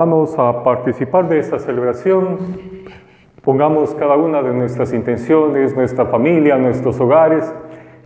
Vamos 0.00 0.34
a 0.38 0.62
participar 0.64 1.28
de 1.28 1.40
esta 1.40 1.58
celebración. 1.58 2.38
Pongamos 3.42 3.94
cada 3.94 4.16
una 4.16 4.42
de 4.42 4.54
nuestras 4.54 4.94
intenciones, 4.94 5.76
nuestra 5.76 6.06
familia, 6.06 6.56
nuestros 6.56 6.98
hogares. 7.02 7.54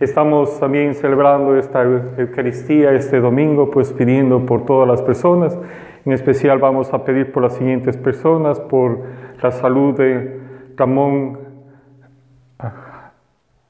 Estamos 0.01 0.59
también 0.59 0.93
celebrando 0.93 1.55
esta 1.57 1.83
Eucaristía 1.83 2.91
este 2.91 3.21
domingo, 3.21 3.71
pues 3.71 3.93
pidiendo 3.93 4.45
por 4.45 4.65
todas 4.65 4.89
las 4.89 5.01
personas. 5.03 5.57
En 6.03 6.11
especial 6.11 6.59
vamos 6.59 6.93
a 6.93 7.05
pedir 7.05 7.31
por 7.31 7.43
las 7.43 7.53
siguientes 7.53 7.95
personas, 7.95 8.59
por 8.59 8.99
la 9.41 9.51
salud 9.51 9.95
de 9.97 10.41
Ramón 10.75 11.39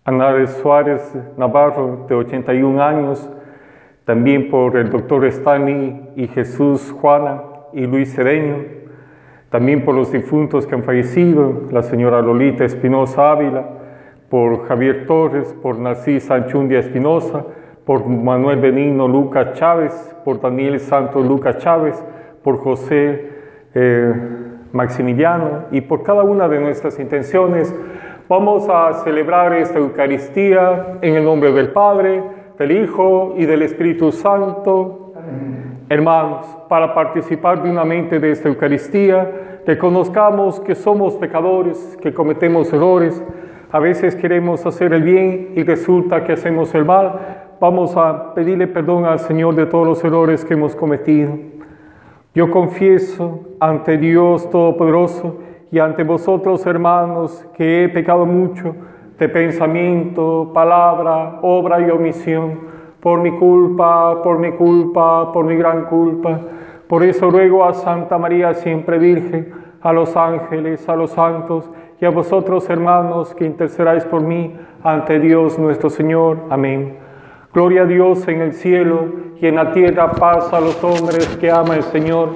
Anares 0.03 0.49
Suárez 0.63 1.15
Navarro, 1.37 2.07
de 2.09 2.15
81 2.15 2.81
años, 2.81 3.29
también 4.03 4.49
por 4.49 4.77
el 4.77 4.89
doctor 4.89 5.31
Stani 5.31 6.09
y 6.15 6.27
Jesús 6.27 6.91
Juana 6.91 7.54
y 7.75 7.85
Luis 7.85 8.15
Cedeño, 8.15 8.63
también 9.49 9.83
por 9.83 9.93
los 9.93 10.11
difuntos 10.11 10.65
que 10.65 10.75
han 10.75 10.83
fallecido, 10.83 11.63
la 11.71 11.83
señora 11.83 12.21
Lolita 12.21 12.63
Espinosa 12.63 13.31
Ávila, 13.31 13.65
por 14.29 14.65
Javier 14.65 15.05
Torres, 15.05 15.53
por 15.61 15.77
Narcisa 15.77 16.35
Anchundia 16.35 16.79
Espinosa, 16.79 17.45
por 17.85 18.07
Manuel 18.07 18.59
Benigno 18.59 19.07
Lucas 19.07 19.53
Chávez, 19.53 20.15
por 20.23 20.39
Daniel 20.39 20.79
Santos 20.79 21.25
Lucas 21.25 21.57
Chávez, 21.57 22.01
por 22.43 22.57
José 22.57 23.29
eh, 23.75 24.13
Maximiliano 24.71 25.65
y 25.71 25.81
por 25.81 26.01
cada 26.01 26.23
una 26.23 26.47
de 26.47 26.59
nuestras 26.59 26.97
intenciones. 26.99 27.75
Vamos 28.29 28.67
a 28.69 28.93
celebrar 29.03 29.53
esta 29.53 29.79
Eucaristía 29.79 30.97
en 31.01 31.15
el 31.15 31.23
nombre 31.25 31.51
del 31.51 31.69
Padre, 31.73 32.23
del 32.57 32.71
Hijo 32.71 33.35
y 33.37 33.45
del 33.45 33.61
Espíritu 33.61 34.11
Santo. 34.11 35.13
Hermanos, 35.87 36.47
para 36.67 36.95
participar 36.95 37.61
dignamente 37.61 38.19
de 38.19 38.31
esta 38.31 38.49
Eucaristía, 38.49 39.61
reconozcamos 39.67 40.59
que 40.59 40.73
somos 40.73 41.13
pecadores, 41.15 41.95
que 42.01 42.11
cometemos 42.11 42.73
errores, 42.73 43.23
a 43.71 43.77
veces 43.77 44.15
queremos 44.15 44.65
hacer 44.65 44.93
el 44.93 45.03
bien 45.03 45.51
y 45.55 45.63
resulta 45.63 46.23
que 46.23 46.33
hacemos 46.33 46.73
el 46.73 46.85
mal. 46.85 47.19
Vamos 47.59 47.95
a 47.97 48.33
pedirle 48.33 48.65
perdón 48.65 49.05
al 49.05 49.19
Señor 49.19 49.53
de 49.53 49.67
todos 49.67 49.85
los 49.85 50.03
errores 50.03 50.43
que 50.43 50.55
hemos 50.55 50.75
cometido. 50.75 51.37
Yo 52.33 52.49
confieso 52.49 53.41
ante 53.59 53.99
Dios 53.99 54.49
Todopoderoso 54.49 55.39
y 55.71 55.77
ante 55.77 56.03
vosotros, 56.03 56.65
hermanos, 56.65 57.45
que 57.55 57.83
he 57.83 57.89
pecado 57.89 58.25
mucho 58.25 58.75
de 59.19 59.29
pensamiento, 59.29 60.49
palabra, 60.51 61.39
obra 61.43 61.79
y 61.79 61.91
omisión 61.91 62.74
por 63.05 63.21
mi 63.21 63.33
culpa, 63.33 64.23
por 64.23 64.39
mi 64.39 64.53
culpa, 64.53 65.31
por 65.31 65.45
mi 65.45 65.55
gran 65.55 65.85
culpa. 65.85 66.39
Por 66.87 67.03
eso 67.03 67.29
ruego 67.29 67.63
a 67.63 67.71
Santa 67.75 68.17
María 68.17 68.55
siempre 68.55 68.97
Virgen, 68.97 69.53
a 69.79 69.93
los 69.93 70.17
ángeles, 70.17 70.89
a 70.89 70.95
los 70.95 71.11
santos 71.11 71.69
y 72.01 72.05
a 72.05 72.09
vosotros 72.09 72.67
hermanos 72.67 73.35
que 73.35 73.45
intercedáis 73.45 74.03
por 74.05 74.21
mí 74.21 74.55
ante 74.83 75.19
Dios 75.19 75.59
nuestro 75.59 75.91
Señor. 75.91 76.45
Amén. 76.49 76.97
Gloria 77.53 77.83
a 77.83 77.85
Dios 77.85 78.27
en 78.27 78.41
el 78.41 78.53
cielo 78.53 79.05
y 79.39 79.45
en 79.45 79.57
la 79.57 79.71
tierra 79.71 80.11
paz 80.13 80.51
a 80.51 80.59
los 80.59 80.83
hombres 80.83 81.27
que 81.39 81.51
ama 81.51 81.75
el 81.75 81.83
Señor. 81.83 82.29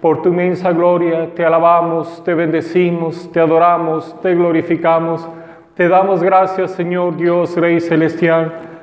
Por 0.00 0.22
tu 0.22 0.28
inmensa 0.28 0.70
gloria 0.70 1.34
te 1.34 1.44
alabamos, 1.44 2.22
te 2.22 2.32
bendecimos, 2.34 3.28
te 3.32 3.40
adoramos, 3.40 4.14
te 4.20 4.36
glorificamos. 4.36 5.28
Te 5.74 5.88
damos 5.88 6.22
gracias, 6.22 6.70
Señor 6.70 7.16
Dios, 7.16 7.56
Rey 7.56 7.80
Celestial 7.80 8.70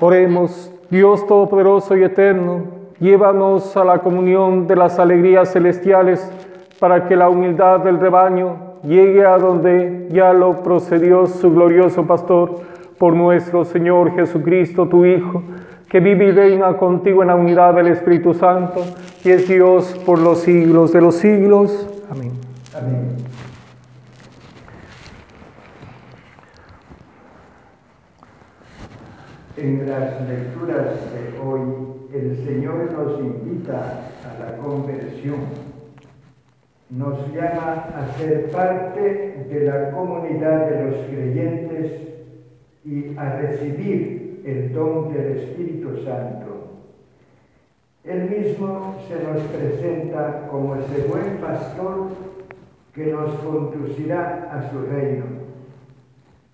Oremos, 0.00 0.72
Dios 0.90 1.26
Todopoderoso 1.26 1.96
y 1.96 2.04
Eterno, 2.04 2.64
llévanos 3.00 3.76
a 3.76 3.84
la 3.84 3.98
comunión 4.00 4.66
de 4.66 4.76
las 4.76 4.98
alegrías 4.98 5.52
celestiales 5.52 6.30
para 6.78 7.06
que 7.08 7.16
la 7.16 7.28
humildad 7.28 7.80
del 7.80 7.98
rebaño 7.98 8.74
llegue 8.82 9.24
a 9.24 9.38
donde 9.38 10.08
ya 10.10 10.32
lo 10.32 10.62
procedió 10.62 11.26
su 11.26 11.52
glorioso 11.52 12.06
pastor, 12.06 12.60
por 12.98 13.14
nuestro 13.14 13.64
Señor 13.64 14.14
Jesucristo, 14.14 14.86
tu 14.88 15.04
Hijo, 15.04 15.42
que 15.88 16.00
vive 16.00 16.28
y 16.28 16.30
reina 16.32 16.76
contigo 16.76 17.22
en 17.22 17.28
la 17.28 17.34
unidad 17.34 17.74
del 17.74 17.88
Espíritu 17.88 18.34
Santo 18.34 18.82
y 19.24 19.30
es 19.30 19.48
Dios 19.48 19.96
por 20.04 20.18
los 20.18 20.40
siglos 20.40 20.92
de 20.92 21.00
los 21.00 21.16
siglos. 21.16 21.88
Amén. 22.10 22.32
Amén. 22.74 23.16
En 29.56 29.88
las 29.88 30.20
lecturas 30.28 30.96
de 31.14 31.40
hoy, 31.40 31.60
el 32.12 32.44
Señor 32.44 32.92
nos 32.92 33.18
invita 33.20 34.10
a 34.22 34.44
la 34.44 34.58
conversión, 34.58 35.40
nos 36.90 37.32
llama 37.32 37.86
a 37.96 38.18
ser 38.18 38.50
parte 38.50 39.46
de 39.48 39.60
la 39.64 39.92
comunidad 39.92 40.68
de 40.68 40.84
los 40.84 41.06
creyentes 41.06 41.90
y 42.84 43.16
a 43.16 43.38
recibir 43.38 44.42
el 44.44 44.74
don 44.74 45.14
del 45.14 45.38
Espíritu 45.38 46.04
Santo. 46.04 46.82
Él 48.04 48.28
mismo 48.28 48.96
se 49.08 49.24
nos 49.24 49.42
presenta 49.44 50.48
como 50.50 50.76
ese 50.76 51.08
buen 51.08 51.38
pastor 51.38 52.08
que 52.94 53.06
nos 53.06 53.34
conducirá 53.36 54.50
a 54.52 54.70
su 54.70 54.82
reino. 54.82 55.24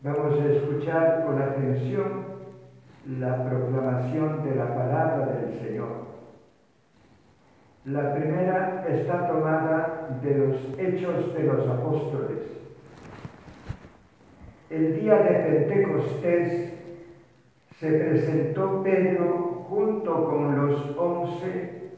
Vamos 0.02 0.40
a 0.40 0.52
escuchar 0.52 1.24
con 1.26 1.42
atención 1.42 2.31
la 3.06 3.44
proclamación 3.48 4.44
de 4.44 4.54
la 4.54 4.74
palabra 4.74 5.26
del 5.26 5.58
Señor. 5.60 6.02
La 7.84 8.14
primera 8.14 8.84
está 8.88 9.26
tomada 9.26 10.20
de 10.22 10.38
los 10.38 10.78
hechos 10.78 11.34
de 11.34 11.42
los 11.42 11.68
apóstoles. 11.68 12.38
El 14.70 15.00
día 15.00 15.16
de 15.16 15.34
Pentecostés 15.34 16.74
se 17.80 17.92
presentó 17.92 18.82
Pedro 18.84 19.66
junto 19.68 20.24
con 20.28 20.54
los 20.54 20.96
once 20.96 21.90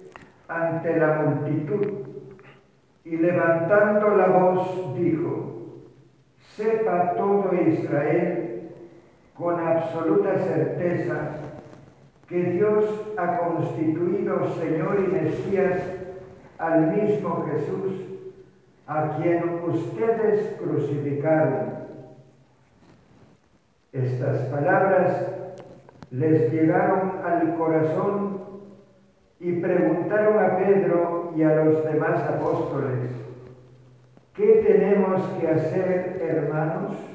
ante 0.48 0.96
la 0.96 1.22
multitud 1.22 1.86
y 3.04 3.16
levantando 3.18 4.16
la 4.16 4.28
voz 4.28 4.96
dijo, 4.96 5.82
sepa 6.56 7.14
todo 7.14 7.50
Israel 7.54 8.43
con 9.36 9.58
absoluta 9.58 10.38
certeza 10.38 11.30
que 12.28 12.42
Dios 12.52 12.84
ha 13.18 13.38
constituido 13.38 14.48
Señor 14.54 15.04
y 15.04 15.12
Mesías 15.12 15.82
al 16.58 16.92
mismo 16.92 17.44
Jesús, 17.50 17.92
a 18.86 19.16
quien 19.16 19.60
ustedes 19.64 20.56
crucificaron. 20.58 21.74
Estas 23.92 24.38
palabras 24.46 25.26
les 26.10 26.52
llegaron 26.52 27.12
al 27.24 27.56
corazón 27.56 28.40
y 29.40 29.52
preguntaron 29.60 30.38
a 30.38 30.56
Pedro 30.56 31.32
y 31.36 31.42
a 31.42 31.54
los 31.56 31.84
demás 31.84 32.22
apóstoles, 32.22 33.10
¿qué 34.34 34.64
tenemos 34.66 35.22
que 35.40 35.48
hacer, 35.48 36.20
hermanos? 36.22 37.13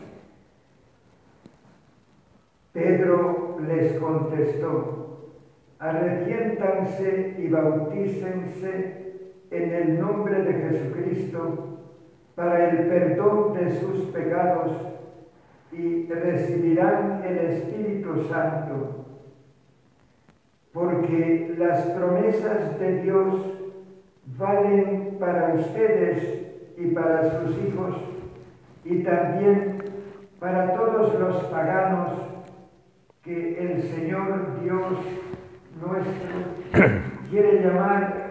Pedro 2.80 3.58
les 3.68 4.00
contestó, 4.00 5.34
arrepiéntanse 5.80 7.36
y 7.38 7.50
bautícense 7.50 9.18
en 9.52 9.74
el 9.74 10.00
nombre 10.00 10.42
de 10.44 10.54
Jesucristo 10.54 11.80
para 12.36 12.70
el 12.70 12.88
perdón 12.88 13.54
de 13.54 13.70
sus 13.82 14.06
pecados 14.12 14.72
y 15.74 16.06
recibirán 16.06 17.22
el 17.26 17.38
Espíritu 17.52 18.24
Santo, 18.30 19.08
porque 20.72 21.54
las 21.58 21.82
promesas 21.82 22.80
de 22.80 23.02
Dios 23.02 23.42
valen 24.38 25.18
para 25.20 25.54
ustedes 25.56 26.48
y 26.78 26.88
para 26.92 27.42
sus 27.42 27.58
hijos 27.62 27.98
y 28.86 29.04
también 29.04 29.84
para 30.40 30.74
todos 30.74 31.20
los 31.20 31.44
paganos 31.46 32.29
que 33.24 33.60
el 33.60 33.84
Señor 33.84 34.62
Dios 34.64 34.98
nuestro 35.82 37.00
quiere 37.30 37.62
llamar 37.62 38.30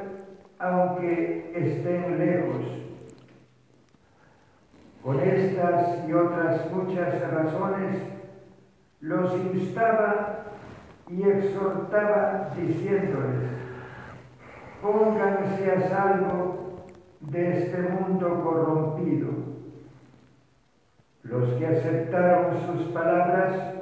aunque 0.58 1.52
estén 1.54 2.18
lejos. 2.18 2.66
Con 5.02 5.20
estas 5.20 6.08
y 6.08 6.12
otras 6.12 6.70
muchas 6.72 7.30
razones, 7.30 8.02
los 9.00 9.32
instaba 9.54 10.44
y 11.08 11.22
exhortaba 11.22 12.50
diciéndoles, 12.56 13.48
pónganse 14.82 15.70
a 15.70 15.88
salvo 15.88 16.84
de 17.20 17.58
este 17.58 17.82
mundo 17.82 18.42
corrompido. 18.42 19.28
Los 21.22 21.52
que 21.54 21.66
aceptaron 21.66 22.56
sus 22.66 22.88
palabras 22.88 23.77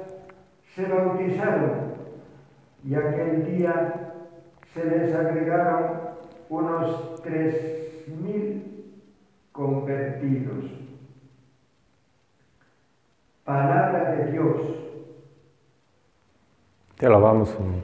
se 0.77 0.85
bautizaron 0.85 1.71
y 2.83 2.93
aquel 2.93 3.57
día 3.57 4.13
se 4.75 4.85
les 4.85 5.15
agregaron 5.15 6.01
unos 6.49 7.19
tres 7.23 8.05
mil 8.07 8.93
convertidos. 9.51 10.65
Palabra 13.43 14.11
de 14.11 14.31
Dios. 14.31 14.61
Te 16.95 17.07
alabamos, 17.07 17.49
Señor. 17.49 17.83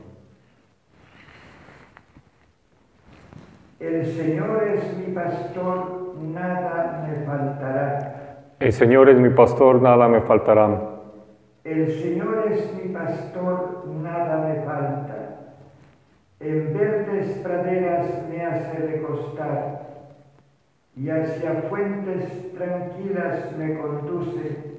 El 3.80 4.06
Señor 4.06 4.68
es 4.68 4.98
mi 4.98 5.16
pastor, 5.16 6.13
nada 6.22 7.07
me 7.07 7.25
faltará. 7.25 8.44
El 8.60 8.72
Señor 8.72 9.10
es 9.10 9.18
mi 9.18 9.30
pastor, 9.31 9.81
nada 9.81 10.07
me 10.07 10.22
faltará. 10.22 10.93
El 11.63 11.89
Señor 12.01 12.51
es 12.51 12.74
mi 12.75 12.94
pastor, 12.94 13.88
nada 13.88 14.48
me 14.48 14.62
falta. 14.63 15.54
En 16.42 16.74
verdes 16.74 17.38
praderas 17.38 18.27
me 18.30 18.44
hace 18.44 18.80
recostar 18.80 19.83
y 20.98 21.10
hacia 21.10 21.63
fuentes 21.69 22.54
tranquilas 22.54 23.56
me 23.57 23.80
conduce 23.80 24.74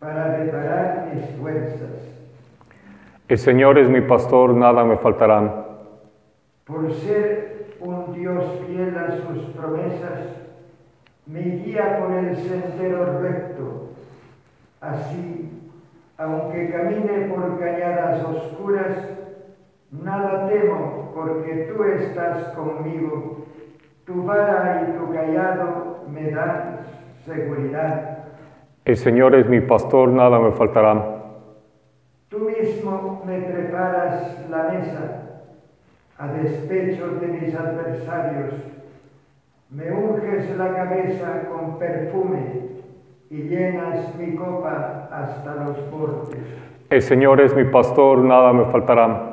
para 0.00 0.36
reparar 0.36 1.12
mis 1.14 1.24
fuerzas. 1.38 2.16
El 3.28 3.38
Señor 3.38 3.78
es 3.78 3.88
mi 3.88 4.00
pastor, 4.00 4.52
nada 4.54 4.84
me 4.84 4.96
faltará. 4.96 5.64
Por 6.64 6.92
ser 6.92 7.76
un 7.78 8.12
Dios 8.12 8.44
fiel 8.66 8.98
a 8.98 9.12
sus 9.12 9.44
promesas, 9.54 10.42
me 11.24 11.40
guía 11.40 11.98
por 12.00 12.12
el 12.12 12.36
sendero 12.36 13.20
recto. 13.20 13.90
Así, 14.80 15.65
aunque 16.18 16.70
camine 16.70 17.28
por 17.28 17.58
cañadas 17.58 18.24
oscuras, 18.24 19.08
nada 19.90 20.48
temo 20.48 21.12
porque 21.14 21.72
tú 21.72 21.84
estás 21.84 22.48
conmigo. 22.54 23.44
Tu 24.04 24.24
vara 24.24 24.86
y 24.88 24.98
tu 24.98 25.12
callado 25.12 26.04
me 26.08 26.30
dan 26.30 26.78
seguridad. 27.24 28.18
El 28.84 28.96
Señor 28.96 29.34
es 29.34 29.48
mi 29.48 29.60
pastor, 29.60 30.08
nada 30.10 30.38
me 30.38 30.52
faltará. 30.52 31.16
Tú 32.28 32.38
mismo 32.38 33.22
me 33.26 33.40
preparas 33.40 34.48
la 34.48 34.64
mesa 34.64 35.22
a 36.18 36.28
despecho 36.28 37.08
de 37.20 37.26
mis 37.26 37.54
adversarios. 37.54 38.54
Me 39.70 39.90
unges 39.90 40.56
la 40.56 40.72
cabeza 40.72 41.48
con 41.50 41.78
perfume 41.78 42.75
y 43.30 43.42
llenas 43.42 44.14
mi 44.16 44.36
copa 44.36 45.08
hasta 45.10 45.54
los 45.54 45.90
bordes. 45.90 46.38
El 46.88 47.02
Señor 47.02 47.40
es 47.40 47.54
mi 47.54 47.64
pastor, 47.64 48.18
nada 48.18 48.52
me 48.52 48.66
faltará. 48.66 49.32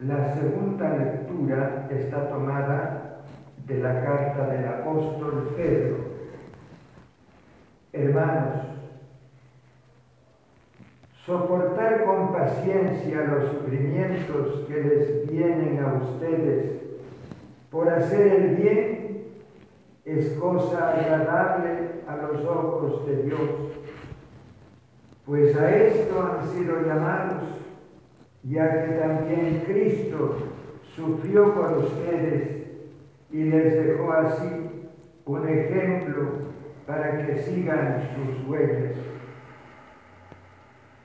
La 0.00 0.34
segunda 0.34 0.96
lectura 0.96 1.86
está 1.90 2.28
tomada 2.28 3.20
de 3.66 3.78
la 3.78 4.04
carta 4.04 4.46
del 4.48 4.66
apóstol 4.66 5.54
Pedro. 5.56 5.96
Hermanos, 7.92 8.64
soportar 11.24 12.04
con 12.04 12.32
paciencia 12.32 13.22
los 13.22 13.50
sufrimientos 13.52 14.66
que 14.66 14.82
les 14.82 15.30
vienen 15.30 15.82
a 15.82 15.94
ustedes 15.94 16.82
por 17.70 17.88
hacer 17.88 18.26
el 18.26 18.56
bien 18.56 19.13
es 20.04 20.34
cosa 20.38 20.90
agradable 20.90 22.02
a 22.06 22.16
los 22.16 22.44
ojos 22.44 23.06
de 23.06 23.22
Dios, 23.22 23.50
pues 25.24 25.56
a 25.56 25.74
esto 25.74 26.22
han 26.22 26.46
sido 26.48 26.82
llamados, 26.82 27.42
ya 28.42 28.84
que 28.84 28.92
también 28.92 29.64
Cristo 29.66 30.36
sufrió 30.94 31.54
por 31.54 31.78
ustedes 31.78 32.66
y 33.30 33.44
les 33.44 33.86
dejó 33.86 34.12
así 34.12 34.90
un 35.24 35.48
ejemplo 35.48 36.28
para 36.86 37.26
que 37.26 37.38
sigan 37.38 38.02
sus 38.14 38.46
huellas. 38.46 38.96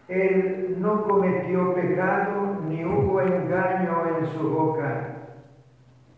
Él 0.09 0.75
no 0.79 1.03
cometió 1.03 1.73
pecado 1.75 2.57
ni 2.67 2.83
hubo 2.83 3.21
engaño 3.21 4.17
en 4.17 4.25
su 4.27 4.49
boca. 4.49 5.15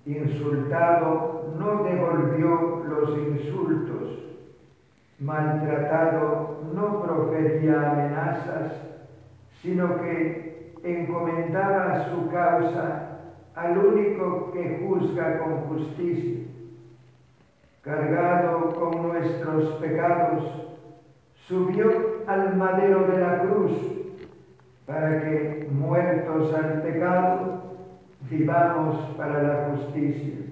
Insultado 0.06 1.54
no 1.60 1.84
devolvió 1.84 2.71
los 3.02 3.18
insultos. 3.18 4.20
Maltratado 5.20 6.62
no 6.74 7.04
profería 7.04 7.92
amenazas, 7.92 8.74
sino 9.62 10.02
que 10.02 10.74
encomendaba 10.84 12.10
su 12.10 12.30
causa 12.30 13.20
al 13.56 13.78
único 13.78 14.52
que 14.52 14.84
juzga 14.84 15.40
con 15.40 15.58
justicia. 15.68 16.46
Cargado 17.84 18.70
con 18.76 19.08
nuestros 19.08 19.74
pecados, 19.76 20.44
subió 21.48 22.22
al 22.28 22.56
madero 22.56 23.08
de 23.08 23.18
la 23.20 23.42
cruz 23.42 23.72
para 24.86 25.22
que, 25.22 25.68
muertos 25.72 26.54
al 26.54 26.82
pecado, 26.84 27.64
vivamos 28.30 28.98
para 29.18 29.42
la 29.42 29.70
justicia. 29.70 30.51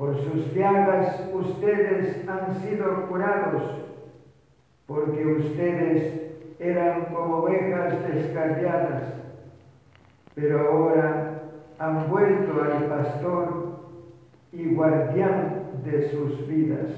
Por 0.00 0.16
sus 0.16 0.54
llagas 0.54 1.28
ustedes 1.30 2.26
han 2.26 2.54
sido 2.62 3.06
curados, 3.06 3.62
porque 4.86 5.26
ustedes 5.26 6.32
eran 6.58 7.04
como 7.12 7.40
ovejas 7.40 7.96
descarriadas, 8.08 9.12
pero 10.34 10.70
ahora 10.70 11.42
han 11.78 12.08
vuelto 12.08 12.62
al 12.62 12.84
pastor 12.86 13.78
y 14.52 14.74
guardián 14.74 15.66
de 15.84 16.08
sus 16.08 16.48
vidas. 16.48 16.96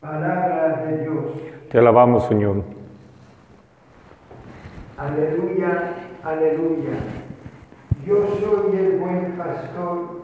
Palabra 0.00 0.86
de 0.86 1.02
Dios. 1.04 1.24
Te 1.70 1.78
alabamos, 1.78 2.26
Señor. 2.26 2.64
Aleluya, 4.96 5.94
aleluya. 6.24 6.98
Yo 8.04 8.26
soy 8.40 8.76
el 8.76 8.98
buen 8.98 9.36
pastor, 9.36 10.17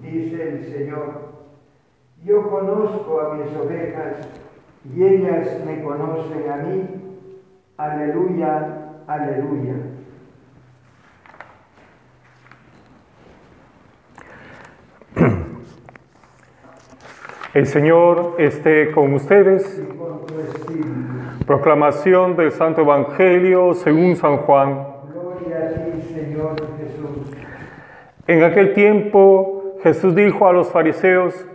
dice 0.00 0.48
el 0.48 0.64
Señor. 0.64 1.32
Yo 2.24 2.48
conozco 2.48 3.20
a 3.20 3.34
mis 3.34 3.54
ovejas 3.56 4.28
y 4.94 5.02
ellas 5.04 5.60
me 5.66 5.82
conocen 5.82 6.50
a 6.50 6.56
mí. 6.58 6.84
Aleluya, 7.76 8.92
aleluya. 9.06 9.74
El 17.54 17.66
Señor 17.66 18.36
esté 18.38 18.92
con 18.92 19.12
ustedes. 19.14 19.82
Proclamación 21.46 22.36
del 22.36 22.52
Santo 22.52 22.82
Evangelio 22.82 23.74
según 23.74 24.16
San 24.16 24.38
Juan. 24.38 24.86
Gloria 25.12 25.56
a 25.56 25.70
ti, 25.84 26.00
Señor 26.14 26.54
Jesús. 26.78 27.36
En 28.26 28.42
aquel 28.44 28.72
tiempo 28.74 29.51
Jesús 29.82 30.14
dijo 30.14 30.46
a 30.46 30.52
los 30.52 30.70
fariseos, 30.70 31.46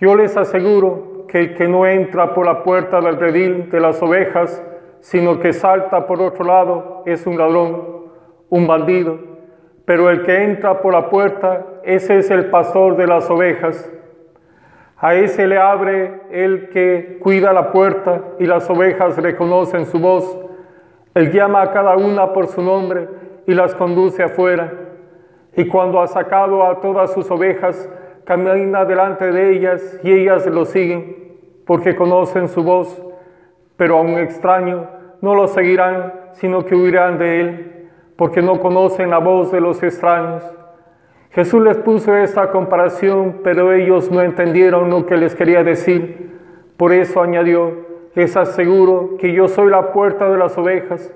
yo 0.00 0.14
les 0.14 0.36
aseguro 0.36 1.26
que 1.28 1.40
el 1.40 1.54
que 1.54 1.68
no 1.68 1.86
entra 1.86 2.34
por 2.34 2.46
la 2.46 2.62
puerta 2.62 3.00
del 3.00 3.18
redil 3.18 3.70
de 3.70 3.80
las 3.80 4.02
ovejas, 4.02 4.62
sino 5.00 5.40
que 5.40 5.52
salta 5.52 6.06
por 6.06 6.20
otro 6.22 6.44
lado, 6.44 7.02
es 7.06 7.26
un 7.26 7.36
ladrón, 7.36 7.82
un 8.48 8.66
bandido. 8.66 9.18
Pero 9.84 10.10
el 10.10 10.22
que 10.22 10.44
entra 10.44 10.80
por 10.80 10.94
la 10.94 11.10
puerta, 11.10 11.66
ese 11.84 12.18
es 12.18 12.30
el 12.30 12.46
pastor 12.50 12.96
de 12.96 13.06
las 13.06 13.30
ovejas. 13.30 13.92
A 14.98 15.14
ese 15.14 15.46
le 15.46 15.58
abre 15.58 16.22
el 16.30 16.70
que 16.70 17.18
cuida 17.22 17.52
la 17.52 17.70
puerta 17.70 18.22
y 18.38 18.46
las 18.46 18.68
ovejas 18.70 19.16
reconocen 19.18 19.84
su 19.84 19.98
voz. 19.98 20.38
Él 21.14 21.30
llama 21.30 21.62
a 21.62 21.72
cada 21.72 21.96
una 21.96 22.32
por 22.32 22.46
su 22.46 22.62
nombre 22.62 23.08
y 23.46 23.52
las 23.52 23.74
conduce 23.74 24.22
afuera. 24.22 24.85
Y 25.56 25.66
cuando 25.66 26.00
ha 26.00 26.06
sacado 26.06 26.64
a 26.66 26.80
todas 26.80 27.12
sus 27.12 27.30
ovejas, 27.30 27.90
camina 28.24 28.84
delante 28.84 29.32
de 29.32 29.52
ellas 29.52 29.98
y 30.02 30.12
ellas 30.12 30.46
lo 30.46 30.66
siguen, 30.66 31.38
porque 31.64 31.96
conocen 31.96 32.48
su 32.48 32.62
voz. 32.62 33.02
Pero 33.76 33.98
a 33.98 34.00
un 34.02 34.18
extraño 34.18 34.88
no 35.20 35.34
lo 35.34 35.48
seguirán, 35.48 36.12
sino 36.32 36.64
que 36.64 36.74
huirán 36.74 37.18
de 37.18 37.40
él, 37.40 37.88
porque 38.16 38.42
no 38.42 38.60
conocen 38.60 39.10
la 39.10 39.18
voz 39.18 39.50
de 39.50 39.60
los 39.60 39.82
extraños. 39.82 40.44
Jesús 41.30 41.62
les 41.62 41.76
puso 41.78 42.14
esta 42.16 42.50
comparación, 42.50 43.40
pero 43.42 43.72
ellos 43.72 44.10
no 44.10 44.22
entendieron 44.22 44.90
lo 44.90 45.06
que 45.06 45.16
les 45.16 45.34
quería 45.34 45.62
decir. 45.62 46.38
Por 46.76 46.92
eso 46.92 47.22
añadió, 47.22 47.72
les 48.14 48.36
aseguro 48.36 49.16
que 49.18 49.32
yo 49.32 49.48
soy 49.48 49.70
la 49.70 49.92
puerta 49.92 50.30
de 50.30 50.38
las 50.38 50.56
ovejas. 50.56 51.14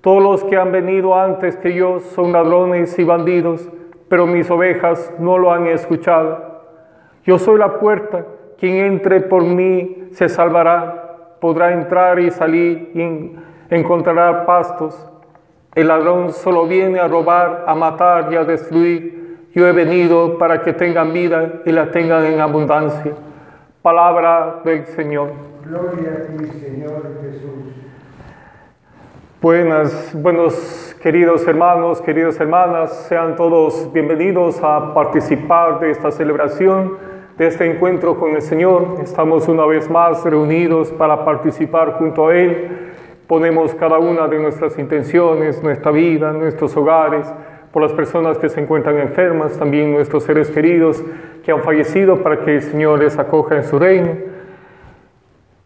Todos 0.00 0.22
los 0.22 0.44
que 0.44 0.56
han 0.56 0.72
venido 0.72 1.18
antes 1.18 1.56
que 1.56 1.74
yo 1.74 2.00
son 2.00 2.32
ladrones 2.32 2.98
y 2.98 3.04
bandidos, 3.04 3.68
pero 4.08 4.26
mis 4.26 4.50
ovejas 4.50 5.12
no 5.18 5.38
lo 5.38 5.52
han 5.52 5.66
escuchado. 5.66 6.62
Yo 7.24 7.38
soy 7.38 7.58
la 7.58 7.78
puerta, 7.78 8.24
quien 8.58 8.76
entre 8.76 9.20
por 9.20 9.42
mí 9.44 10.08
se 10.12 10.28
salvará, 10.28 11.36
podrá 11.40 11.72
entrar 11.72 12.18
y 12.18 12.30
salir 12.30 12.90
y 12.94 13.74
encontrará 13.74 14.46
pastos. 14.46 15.10
El 15.74 15.88
ladrón 15.88 16.32
solo 16.32 16.66
viene 16.66 16.98
a 16.98 17.08
robar, 17.08 17.64
a 17.66 17.74
matar 17.74 18.32
y 18.32 18.36
a 18.36 18.44
destruir. 18.44 19.48
Yo 19.54 19.66
he 19.66 19.72
venido 19.72 20.38
para 20.38 20.62
que 20.62 20.72
tengan 20.72 21.12
vida 21.12 21.60
y 21.64 21.72
la 21.72 21.90
tengan 21.90 22.24
en 22.24 22.40
abundancia. 22.40 23.12
Palabra 23.82 24.60
del 24.64 24.86
Señor. 24.86 25.32
Gloria 25.64 26.10
a 26.12 26.36
ti, 26.36 26.46
Señor 26.58 27.02
Jesús. 27.22 27.87
Buenas, 29.40 30.20
buenos 30.20 30.96
queridos 31.00 31.46
hermanos, 31.46 32.02
queridas 32.02 32.40
hermanas, 32.40 33.06
sean 33.08 33.36
todos 33.36 33.88
bienvenidos 33.92 34.58
a 34.64 34.92
participar 34.92 35.78
de 35.78 35.92
esta 35.92 36.10
celebración, 36.10 36.96
de 37.38 37.46
este 37.46 37.70
encuentro 37.70 38.18
con 38.18 38.34
el 38.34 38.42
Señor. 38.42 38.96
Estamos 39.00 39.46
una 39.46 39.64
vez 39.64 39.88
más 39.88 40.24
reunidos 40.24 40.90
para 40.90 41.24
participar 41.24 41.92
junto 41.98 42.26
a 42.26 42.36
Él. 42.36 42.94
Ponemos 43.28 43.76
cada 43.76 44.00
una 44.00 44.26
de 44.26 44.40
nuestras 44.40 44.76
intenciones, 44.76 45.62
nuestra 45.62 45.92
vida, 45.92 46.32
nuestros 46.32 46.76
hogares, 46.76 47.32
por 47.72 47.82
las 47.82 47.92
personas 47.92 48.38
que 48.38 48.48
se 48.48 48.60
encuentran 48.60 48.98
enfermas, 48.98 49.56
también 49.56 49.92
nuestros 49.92 50.24
seres 50.24 50.50
queridos 50.50 51.00
que 51.44 51.52
han 51.52 51.62
fallecido 51.62 52.24
para 52.24 52.44
que 52.44 52.56
el 52.56 52.62
Señor 52.62 52.98
les 52.98 53.16
acoja 53.16 53.54
en 53.54 53.62
su 53.62 53.78
reino. 53.78 54.37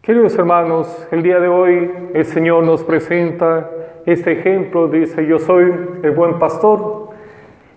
Queridos 0.03 0.37
hermanos, 0.37 1.07
el 1.11 1.23
día 1.23 1.39
de 1.39 1.47
hoy 1.47 1.89
el 2.13 2.25
Señor 2.25 2.65
nos 2.65 2.83
presenta 2.83 3.71
este 4.05 4.33
ejemplo, 4.33 4.89
dice, 4.89 5.25
yo 5.25 5.39
soy 5.39 5.73
el 6.03 6.11
buen 6.11 6.39
pastor, 6.39 7.11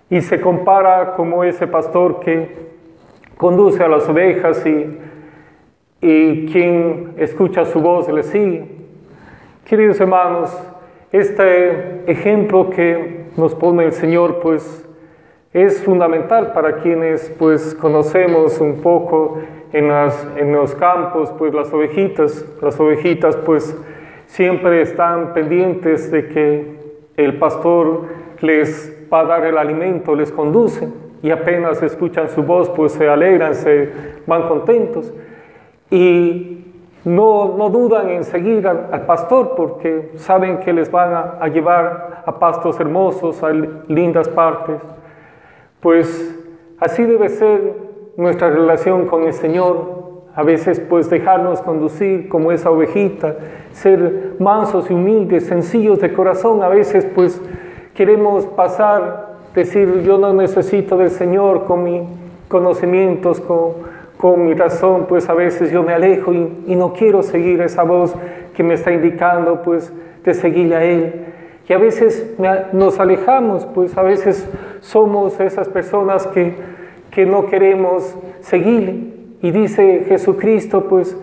y 0.09 0.19
se 0.19 0.41
compara 0.41 1.13
como 1.15 1.45
ese 1.45 1.67
pastor 1.67 2.19
que 2.19 2.53
conduce 3.37 3.81
a 3.81 3.87
las 3.87 4.09
ovejas 4.09 4.61
y, 4.65 4.99
y 6.01 6.47
quien 6.47 7.13
escucha 7.15 7.63
su 7.63 7.79
voz 7.79 8.09
le 8.09 8.23
sigue. 8.23 8.65
Queridos 9.63 9.97
hermanos, 10.01 10.53
este 11.13 12.11
ejemplo 12.11 12.69
que 12.69 13.27
nos 13.37 13.55
pone 13.55 13.85
el 13.85 13.93
Señor, 13.93 14.41
pues 14.41 14.85
es 15.53 15.83
fundamental 15.83 16.51
para 16.53 16.77
quienes 16.77 17.33
pues 17.39 17.73
conocemos 17.75 18.59
un 18.59 18.81
poco 18.81 19.39
en, 19.73 19.87
las, 19.87 20.27
en 20.35 20.51
los 20.51 20.75
campos, 20.75 21.33
pues 21.37 21.53
las 21.53 21.71
ovejitas, 21.73 22.45
las 22.61 22.79
ovejitas 22.79 23.35
pues 23.37 23.75
siempre 24.25 24.81
están 24.81 25.33
pendientes 25.33 26.11
de 26.11 26.27
que 26.27 26.77
el 27.15 27.37
pastor 27.39 28.05
les 28.41 28.93
va 29.11 29.21
a 29.21 29.25
dar 29.25 29.45
el 29.45 29.57
alimento, 29.57 30.15
les 30.15 30.31
conduce 30.31 30.89
y 31.21 31.31
apenas 31.31 31.81
escuchan 31.81 32.29
su 32.29 32.43
voz 32.43 32.69
pues 32.69 32.91
se 32.91 33.07
alegran, 33.09 33.55
se 33.55 33.89
van 34.27 34.47
contentos 34.47 35.13
y 35.89 36.65
no, 37.05 37.55
no 37.57 37.69
dudan 37.69 38.09
en 38.09 38.25
seguir 38.25 38.67
al, 38.67 39.05
pastor 39.05 39.53
porque 39.55 40.11
saben 40.15 40.59
que 40.59 40.73
les 40.73 40.91
van 40.91 41.13
a, 41.13 41.21
a 41.39 41.47
llevar 41.47 42.23
a 42.25 42.37
pastos 42.37 42.79
hermosos, 42.81 43.41
a 43.43 43.51
lindas 43.51 44.27
partes. 44.27 44.81
Pues 45.79 46.35
así 46.79 47.03
debe 47.03 47.29
ser 47.29 47.73
nuestra 48.17 48.49
relación 48.49 49.05
con 49.05 49.23
el 49.23 49.33
Señor. 49.33 49.97
A 50.35 50.43
veces 50.43 50.79
pues 50.79 51.09
dejarnos 51.09 51.61
conducir 51.61 52.29
como 52.29 52.51
esa 52.51 52.69
ovejita, 52.69 53.35
ser 53.71 54.35
mansos 54.39 54.89
y 54.91 54.93
humildes, 54.93 55.47
sencillos 55.47 55.99
de 55.99 56.13
corazón. 56.13 56.61
A 56.61 56.69
veces 56.69 57.05
pues 57.05 57.41
queremos 57.95 58.45
pasar, 58.45 59.37
decir 59.55 60.03
yo 60.03 60.17
no 60.17 60.33
necesito 60.33 60.97
del 60.97 61.09
Señor 61.09 61.65
con 61.65 61.83
mis 61.83 62.01
conocimientos, 62.47 63.41
con, 63.41 63.73
con 64.17 64.45
mi 64.45 64.53
razón, 64.53 65.05
pues 65.07 65.29
a 65.29 65.33
veces 65.33 65.71
yo 65.71 65.83
me 65.83 65.93
alejo 65.93 66.33
y, 66.33 66.75
no 66.75 66.93
quiero 66.93 67.21
seguir 67.21 67.61
esa 67.61 67.83
voz 67.83 68.15
que 68.55 68.63
me 68.63 68.73
está 68.73 68.91
indicando, 68.91 69.61
pues 69.61 69.93
de 70.23 70.33
seguirle 70.33 70.75
a 70.75 70.83
Él. 70.83 71.25
Y 71.69 71.73
a 71.73 71.77
veces 71.77 72.33
nos 72.71 72.99
alejamos, 72.99 73.65
pues 73.65 73.97
a 73.97 74.01
veces 74.01 74.47
somos 74.79 75.39
esas 75.39 75.67
personas 75.67 76.25
que, 76.27 76.55
que 77.11 77.25
no 77.25 77.47
queremos 77.47 78.15
seguirle. 78.41 79.13
Y 79.41 79.51
dice 79.51 80.05
Jesucristo, 80.07 80.85
pues 80.87 81.17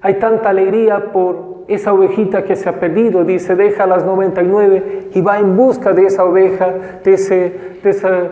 hay 0.00 0.14
tanta 0.14 0.50
alegría 0.50 1.12
por 1.12 1.64
esa 1.68 1.92
ovejita 1.92 2.44
que 2.44 2.56
se 2.56 2.68
ha 2.68 2.80
perdido. 2.80 3.24
Dice, 3.24 3.54
deja 3.54 3.86
las 3.86 4.04
99 4.04 5.10
y 5.14 5.20
va 5.20 5.38
en 5.38 5.56
busca 5.56 5.92
de 5.92 6.06
esa 6.06 6.24
oveja, 6.24 6.74
de, 7.04 7.14
ese, 7.14 7.52
de 7.82 7.90
esa 7.90 8.28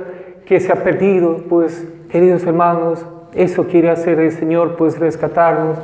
que 0.47 0.61
se 0.61 0.73
ha 0.73 0.83
perdido. 0.83 1.45
Pues, 1.49 1.87
queridos 2.11 2.45
hermanos, 2.45 3.07
eso 3.35 3.67
quiere 3.67 3.91
hacer 3.91 4.19
el 4.19 4.33
Señor, 4.33 4.77
pues 4.77 4.99
rescatarnos. 4.99 5.79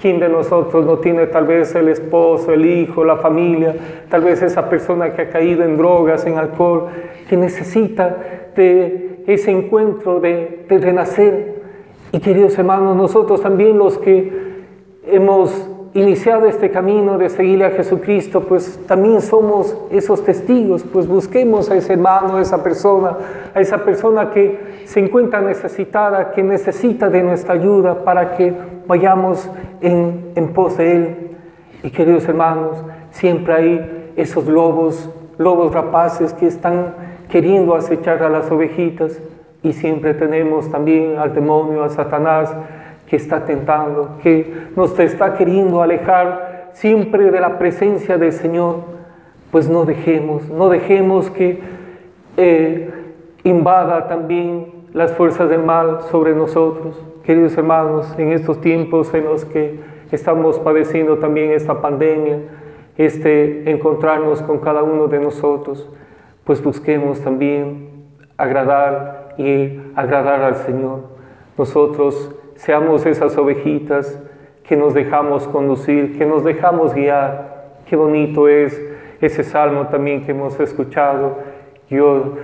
¿Quién 0.00 0.18
de 0.18 0.28
nosotros 0.28 0.86
no 0.86 0.98
tiene 0.98 1.26
tal 1.26 1.46
vez 1.46 1.74
el 1.74 1.88
esposo, 1.88 2.52
el 2.52 2.64
hijo, 2.64 3.04
la 3.04 3.16
familia, 3.16 3.76
tal 4.08 4.22
vez 4.22 4.40
esa 4.42 4.68
persona 4.68 5.12
que 5.12 5.22
ha 5.22 5.28
caído 5.28 5.62
en 5.62 5.76
drogas, 5.76 6.24
en 6.26 6.38
alcohol, 6.38 6.86
que 7.28 7.36
necesita 7.36 8.16
de 8.56 9.22
ese 9.26 9.50
encuentro, 9.50 10.18
de, 10.20 10.64
de 10.68 10.78
renacer? 10.78 11.60
Y 12.12 12.20
queridos 12.20 12.58
hermanos, 12.58 12.96
nosotros 12.96 13.42
también 13.42 13.78
los 13.78 13.98
que 13.98 14.50
hemos 15.06 15.69
iniciado 15.94 16.46
este 16.46 16.70
camino 16.70 17.18
de 17.18 17.28
seguirle 17.28 17.64
a 17.64 17.70
Jesucristo, 17.70 18.42
pues 18.42 18.78
también 18.86 19.20
somos 19.20 19.76
esos 19.90 20.24
testigos, 20.24 20.84
pues 20.84 21.08
busquemos 21.08 21.70
a 21.70 21.76
ese 21.76 21.94
hermano, 21.94 22.36
a 22.36 22.40
esa 22.40 22.62
persona, 22.62 23.16
a 23.54 23.60
esa 23.60 23.84
persona 23.84 24.30
que 24.30 24.82
se 24.84 25.00
encuentra 25.00 25.40
necesitada, 25.40 26.30
que 26.30 26.42
necesita 26.42 27.10
de 27.10 27.22
nuestra 27.22 27.54
ayuda 27.54 28.04
para 28.04 28.36
que 28.36 28.54
vayamos 28.86 29.48
en, 29.80 30.32
en 30.36 30.48
pos 30.52 30.76
de 30.76 30.96
Él. 30.96 31.16
Y 31.82 31.90
queridos 31.90 32.28
hermanos, 32.28 32.84
siempre 33.10 33.54
hay 33.54 34.12
esos 34.16 34.46
lobos, 34.46 35.10
lobos 35.38 35.72
rapaces 35.74 36.32
que 36.34 36.46
están 36.46 36.94
queriendo 37.28 37.74
acechar 37.74 38.22
a 38.22 38.28
las 38.28 38.50
ovejitas 38.50 39.20
y 39.62 39.72
siempre 39.72 40.14
tenemos 40.14 40.70
también 40.70 41.18
al 41.18 41.34
demonio, 41.34 41.82
a 41.82 41.88
Satanás, 41.88 42.54
que 43.10 43.16
está 43.16 43.44
tentando, 43.44 44.18
que 44.22 44.68
nos 44.76 44.96
está 45.00 45.34
queriendo 45.34 45.82
alejar 45.82 46.70
siempre 46.74 47.32
de 47.32 47.40
la 47.40 47.58
presencia 47.58 48.16
del 48.16 48.32
Señor, 48.32 48.76
pues 49.50 49.68
no 49.68 49.84
dejemos, 49.84 50.48
no 50.48 50.68
dejemos 50.68 51.28
que 51.28 51.58
eh, 52.36 52.88
invada 53.42 54.06
también 54.06 54.86
las 54.92 55.10
fuerzas 55.10 55.48
del 55.48 55.64
mal 55.64 56.02
sobre 56.02 56.36
nosotros. 56.36 57.04
Queridos 57.24 57.58
hermanos, 57.58 58.14
en 58.16 58.30
estos 58.30 58.60
tiempos 58.60 59.12
en 59.12 59.24
los 59.24 59.44
que 59.44 59.80
estamos 60.12 60.60
padeciendo 60.60 61.18
también 61.18 61.50
esta 61.50 61.80
pandemia, 61.80 62.38
este 62.96 63.68
encontrarnos 63.72 64.40
con 64.40 64.58
cada 64.60 64.84
uno 64.84 65.08
de 65.08 65.18
nosotros, 65.18 65.90
pues 66.44 66.62
busquemos 66.62 67.20
también 67.20 68.06
agradar 68.36 69.34
y 69.36 69.80
agradar 69.96 70.42
al 70.42 70.54
Señor. 70.54 71.00
Nosotros 71.58 72.36
seamos 72.60 73.06
esas 73.06 73.36
ovejitas 73.38 74.20
que 74.64 74.76
nos 74.76 74.92
dejamos 74.92 75.48
conducir, 75.48 76.18
que 76.18 76.26
nos 76.26 76.44
dejamos 76.44 76.94
guiar. 76.94 77.78
Qué 77.86 77.96
bonito 77.96 78.48
es 78.48 78.78
ese 79.20 79.44
salmo 79.44 79.86
también 79.86 80.24
que 80.24 80.32
hemos 80.32 80.60
escuchado. 80.60 81.38
Yo, 81.88 82.34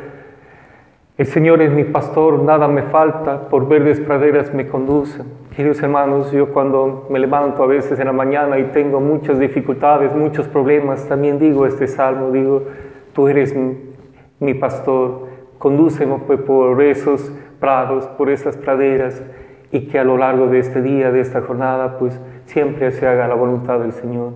el 1.18 1.26
Señor 1.26 1.60
es 1.60 1.70
mi 1.70 1.84
pastor, 1.84 2.42
nada 2.42 2.66
me 2.66 2.84
falta, 2.84 3.48
por 3.48 3.68
verdes 3.68 4.00
praderas 4.00 4.54
me 4.54 4.66
conduce. 4.66 5.22
Queridos 5.54 5.82
hermanos, 5.82 6.32
yo 6.32 6.50
cuando 6.50 7.06
me 7.10 7.18
levanto 7.18 7.62
a 7.62 7.66
veces 7.66 8.00
en 8.00 8.06
la 8.06 8.12
mañana 8.12 8.58
y 8.58 8.64
tengo 8.64 9.00
muchas 9.00 9.38
dificultades, 9.38 10.14
muchos 10.14 10.48
problemas, 10.48 11.06
también 11.06 11.38
digo 11.38 11.66
este 11.66 11.86
salmo, 11.86 12.30
digo, 12.30 12.62
tú 13.12 13.28
eres 13.28 13.54
mi, 13.54 13.76
mi 14.40 14.54
pastor, 14.54 15.26
condúceme 15.58 16.20
pues, 16.26 16.40
por 16.40 16.82
esos 16.82 17.30
prados, 17.60 18.06
por 18.06 18.30
esas 18.30 18.56
praderas 18.56 19.22
y 19.72 19.88
que 19.88 19.98
a 19.98 20.04
lo 20.04 20.16
largo 20.16 20.48
de 20.48 20.58
este 20.58 20.82
día, 20.82 21.10
de 21.10 21.20
esta 21.20 21.42
jornada, 21.42 21.98
pues 21.98 22.20
siempre 22.46 22.90
se 22.92 23.06
haga 23.06 23.28
la 23.28 23.34
voluntad 23.34 23.80
del 23.80 23.92
Señor. 23.92 24.32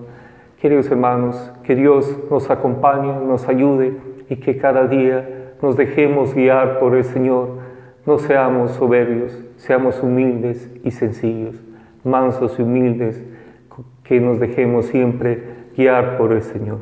Queridos 0.61 0.91
hermanos, 0.91 1.53
que 1.63 1.75
Dios 1.75 2.19
nos 2.31 2.51
acompañe, 2.51 3.13
nos 3.25 3.49
ayude 3.49 3.97
y 4.29 4.37
que 4.37 4.59
cada 4.59 4.87
día 4.87 5.55
nos 5.63 5.77
dejemos 5.77 6.35
guiar 6.35 6.79
por 6.79 6.95
el 6.97 7.05
Señor. 7.05 7.49
No 8.07 8.19
seamos 8.19 8.73
soberbios, 8.73 9.43
seamos 9.57 10.03
humildes 10.03 10.71
y 10.85 10.91
sencillos, 10.91 11.57
mansos 12.05 12.59
y 12.59 12.63
humildes, 12.63 13.23
que 14.05 14.21
nos 14.21 14.41
dejemos 14.41 14.87
siempre 14.87 15.43
guiar 15.77 16.19
por 16.19 16.33
el 16.33 16.43
Señor. 16.43 16.79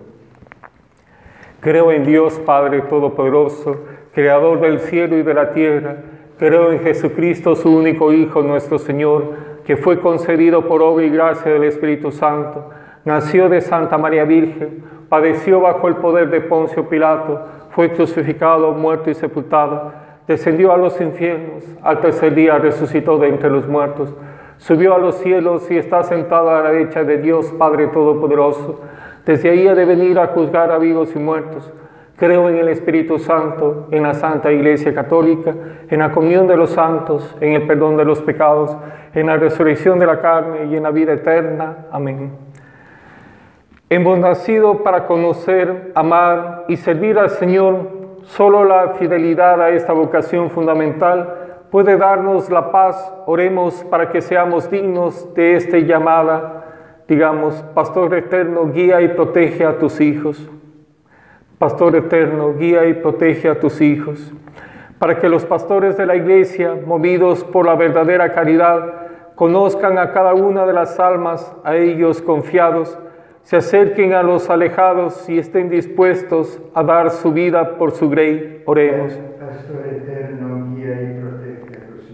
Creo 1.61 1.91
en 1.91 2.05
Dios 2.05 2.41
Padre 2.47 2.83
Todopoderoso, 2.83 3.85
creador 4.15 4.61
del 4.61 4.81
cielo 4.81 5.19
y 5.19 5.23
de 5.23 5.35
la 5.35 5.51
tierra. 5.53 5.97
Creo 6.39 6.71
en 6.71 6.79
Jesucristo, 6.81 7.57
su 7.57 7.77
único 7.77 8.13
Hijo, 8.13 8.43
nuestro 8.43 8.79
Señor, 8.79 9.25
que 9.65 9.77
fue 9.77 9.99
concedido 9.99 10.69
por 10.69 10.83
obra 10.83 11.05
y 11.05 11.11
gracia 11.11 11.53
del 11.53 11.65
Espíritu 11.65 12.13
Santo. 12.13 12.71
Nació 13.05 13.49
de 13.49 13.61
Santa 13.61 13.99
María 13.99 14.23
Virgen, 14.23 14.85
padeció 15.09 15.61
bajo 15.61 15.89
el 15.89 15.97
poder 15.97 16.31
de 16.31 16.41
Poncio 16.41 16.89
Pilato, 16.89 17.41
fue 17.71 17.91
crucificado, 17.91 18.71
muerto 18.73 19.11
y 19.11 19.15
sepultado, 19.15 19.93
descendió 20.29 20.73
a 20.73 20.77
los 20.77 21.01
infiernos, 21.01 21.65
al 21.83 22.01
tercer 22.01 22.35
día 22.37 22.57
resucitó 22.59 23.19
de 23.19 23.29
entre 23.29 23.51
los 23.51 23.67
muertos, 23.67 24.15
subió 24.59 24.95
a 24.95 24.99
los 24.99 25.17
cielos 25.17 25.69
y 25.73 25.77
está 25.77 26.05
sentado 26.05 26.51
a 26.51 26.63
la 26.63 26.71
derecha 26.71 27.03
de 27.03 27.19
Dios 27.19 27.53
Padre 27.59 27.89
Todopoderoso. 27.89 28.81
Desde 29.27 29.51
ahí 29.51 29.67
ha 29.67 29.75
de 29.75 29.85
venir 29.85 30.21
a 30.21 30.29
juzgar 30.29 30.71
a 30.71 30.79
vivos 30.79 31.17
y 31.17 31.19
muertos. 31.19 31.73
Creo 32.19 32.49
en 32.49 32.57
el 32.57 32.69
Espíritu 32.69 33.21
Santo, 33.21 33.87
en 33.93 34.03
la 34.03 34.13
Santa 34.13 34.51
Iglesia 34.51 34.93
Católica, 34.93 35.55
en 35.89 36.01
la 36.01 36.11
comunión 36.11 36.49
de 36.49 36.57
los 36.57 36.71
santos, 36.71 37.37
en 37.41 37.53
el 37.53 37.65
perdón 37.65 37.97
de 37.97 38.05
los 38.05 38.21
pecados, 38.23 38.77
en 39.15 39.29
la 39.29 39.37
resurrección 39.37 40.01
de 40.01 40.07
la 40.07 40.21
carne 40.21 40.65
y 40.65 40.77
en 40.77 40.83
la 40.83 40.91
vida 40.91 41.13
eterna. 41.13 41.87
Amén. 41.93 42.33
Hemos 43.89 44.19
nacido 44.19 44.83
para 44.83 45.07
conocer, 45.07 45.93
amar 45.95 46.65
y 46.67 46.77
servir 46.77 47.21
al 47.21 47.31
Señor. 47.31 47.89
Solo 48.25 48.65
la 48.65 48.95
fidelidad 48.95 49.63
a 49.63 49.71
esta 49.71 49.93
vocación 49.93 50.51
fundamental 50.51 51.67
puede 51.71 51.97
darnos 51.97 52.51
la 52.51 52.73
paz. 52.73 53.15
Oremos 53.27 53.85
para 53.85 54.11
que 54.11 54.23
seamos 54.23 54.69
dignos 54.69 55.33
de 55.35 55.55
esta 55.55 55.79
llamada. 55.79 56.65
Digamos, 57.07 57.63
Pastor 57.75 58.13
eterno, 58.17 58.73
guía 58.73 59.01
y 59.03 59.09
protege 59.09 59.65
a 59.65 59.79
tus 59.79 60.01
hijos. 60.01 60.51
Pastor 61.59 61.97
eterno, 61.97 62.55
guía 62.55 62.87
y 62.87 62.95
protege 62.95 63.49
a 63.49 63.59
tus 63.59 63.81
hijos, 63.81 64.33
para 65.01 65.19
que 65.19 65.29
los 65.29 65.45
pastores 65.45 65.97
de 65.97 66.07
la 66.07 66.15
iglesia, 66.15 66.77
movidos 66.87 67.43
por 67.43 67.67
la 67.67 67.75
verdadera 67.75 68.33
caridad, 68.33 69.35
conozcan 69.35 69.99
a 69.99 70.13
cada 70.13 70.35
una 70.35 70.67
de 70.67 70.73
las 70.73 71.01
almas, 71.01 71.53
a 71.65 71.75
ellos 71.75 72.23
confiados, 72.23 72.97
se 73.43 73.57
acerquen 73.57 74.13
a 74.13 74.23
los 74.23 74.49
alejados 74.51 75.29
y 75.29 75.41
estén 75.41 75.69
dispuestos 75.69 76.61
a 76.75 76.85
dar 76.85 77.11
su 77.11 77.33
vida 77.33 77.77
por 77.77 77.91
su 77.91 78.09
grey. 78.09 78.63
Oremos. 78.65 79.19
Pastor 79.41 79.85
eterno, 79.87 80.77
guía 80.77 81.03
y 81.03 81.21
protege 81.21 81.77
a 81.77 81.87
tus 81.89 82.11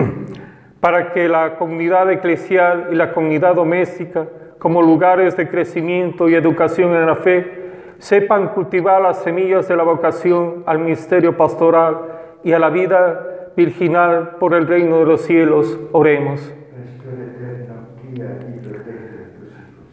hijos. 0.00 0.30
Para 0.80 1.12
que 1.12 1.28
la 1.28 1.54
comunidad 1.58 2.10
eclesial 2.10 2.88
y 2.90 2.96
la 2.96 3.12
comunidad 3.12 3.54
doméstica, 3.54 4.26
como 4.58 4.82
lugares 4.82 5.36
de 5.36 5.48
crecimiento 5.48 6.28
y 6.28 6.34
educación 6.34 6.96
en 6.96 7.06
la 7.06 7.14
fe, 7.14 7.67
sepan 7.98 8.48
cultivar 8.48 9.02
las 9.02 9.22
semillas 9.22 9.68
de 9.68 9.76
la 9.76 9.82
vocación 9.82 10.62
al 10.66 10.78
ministerio 10.78 11.36
pastoral 11.36 11.98
y 12.42 12.52
a 12.52 12.58
la 12.58 12.70
vida 12.70 13.50
virginal 13.56 14.36
por 14.38 14.54
el 14.54 14.66
reino 14.66 14.98
de 14.98 15.04
los 15.04 15.22
cielos. 15.22 15.78
Oremos. 15.92 16.54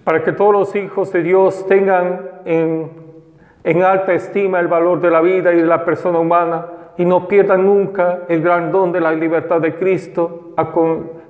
Para 0.03 0.21
que 0.21 0.31
todos 0.31 0.53
los 0.53 0.75
hijos 0.75 1.12
de 1.12 1.24
Dios 1.24 1.65
tengan 1.67 2.21
en, 2.45 2.91
en 3.63 3.81
alta 3.81 4.13
estima 4.13 4.59
el 4.59 4.67
valor 4.67 5.01
de 5.01 5.09
la 5.09 5.21
vida 5.21 5.51
y 5.51 5.57
de 5.57 5.65
la 5.65 5.83
persona 5.83 6.19
humana 6.19 6.67
y 6.97 7.05
no 7.05 7.27
pierdan 7.27 7.65
nunca 7.65 8.19
el 8.29 8.41
gran 8.41 8.71
don 8.71 8.91
de 8.91 9.01
la 9.01 9.12
libertad 9.12 9.59
de 9.59 9.75
Cristo 9.75 10.53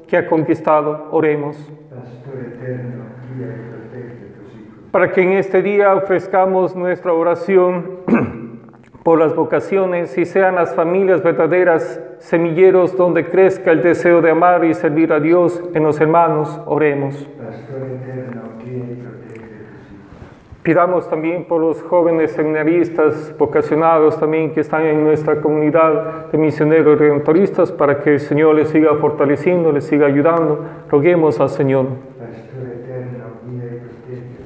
que 0.07 0.17
ha 0.17 0.27
conquistado. 0.27 1.07
Oremos. 1.11 1.57
Pastor 1.89 2.35
eterno, 2.53 3.05
guía 3.35 3.47
y 3.47 3.69
protege 3.71 4.11
a 4.11 4.39
tus 4.39 4.53
hijos. 4.59 4.84
Para 4.95 5.11
que 5.11 5.21
en 5.21 5.33
este 5.33 5.61
día 5.61 5.93
ofrezcamos 5.93 6.73
nuestra 6.73 7.11
oración 7.11 7.99
por 9.03 9.19
las 9.19 9.35
vocaciones 9.35 10.17
y 10.17 10.23
sean 10.23 10.55
las 10.55 10.73
familias 10.73 11.21
verdaderas 11.21 11.99
semilleros 12.19 12.95
donde 12.95 13.25
crezca 13.25 13.73
el 13.73 13.81
deseo 13.81 14.21
de 14.21 14.31
amar 14.31 14.63
y 14.63 14.73
servir 14.73 15.11
a 15.11 15.19
Dios 15.19 15.61
en 15.73 15.83
los 15.83 15.99
hermanos. 15.99 16.61
Oremos. 16.65 17.27
Pidamos 20.63 21.09
también 21.09 21.43
por 21.43 21.59
los 21.59 21.83
jóvenes 21.83 22.31
seminaristas 22.31 23.35
vocacionados 23.37 24.17
también 24.17 24.53
que 24.53 24.61
están 24.61 24.83
en 24.85 25.03
nuestra 25.03 25.41
comunidad 25.41 26.27
de 26.31 26.37
misioneros 26.37 26.97
redentoristas 26.97 27.69
para 27.69 27.99
que 27.99 28.13
el 28.13 28.19
Señor 28.21 28.55
les 28.55 28.69
siga 28.69 28.95
fortaleciendo, 28.95 29.73
les 29.73 29.83
siga 29.83 30.07
ayudando. 30.07 30.63
Roguemos 30.89 31.41
al 31.41 31.49
Señor. 31.49 31.87
Pastor 32.17 32.67
eterno, 32.69 33.25
guía 33.45 33.65
y 33.75 33.79
protege 33.79 34.23
a 34.23 34.29
tus 34.29 34.45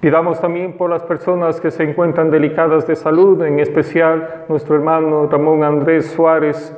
Pidamos 0.00 0.40
también 0.40 0.74
por 0.74 0.90
las 0.90 1.02
personas 1.02 1.60
que 1.60 1.70
se 1.70 1.82
encuentran 1.82 2.30
delicadas 2.30 2.86
de 2.86 2.96
salud, 2.96 3.42
en 3.42 3.60
especial 3.60 4.44
nuestro 4.48 4.76
hermano 4.76 5.26
Ramón 5.26 5.64
Andrés 5.64 6.06
Suárez 6.10 6.76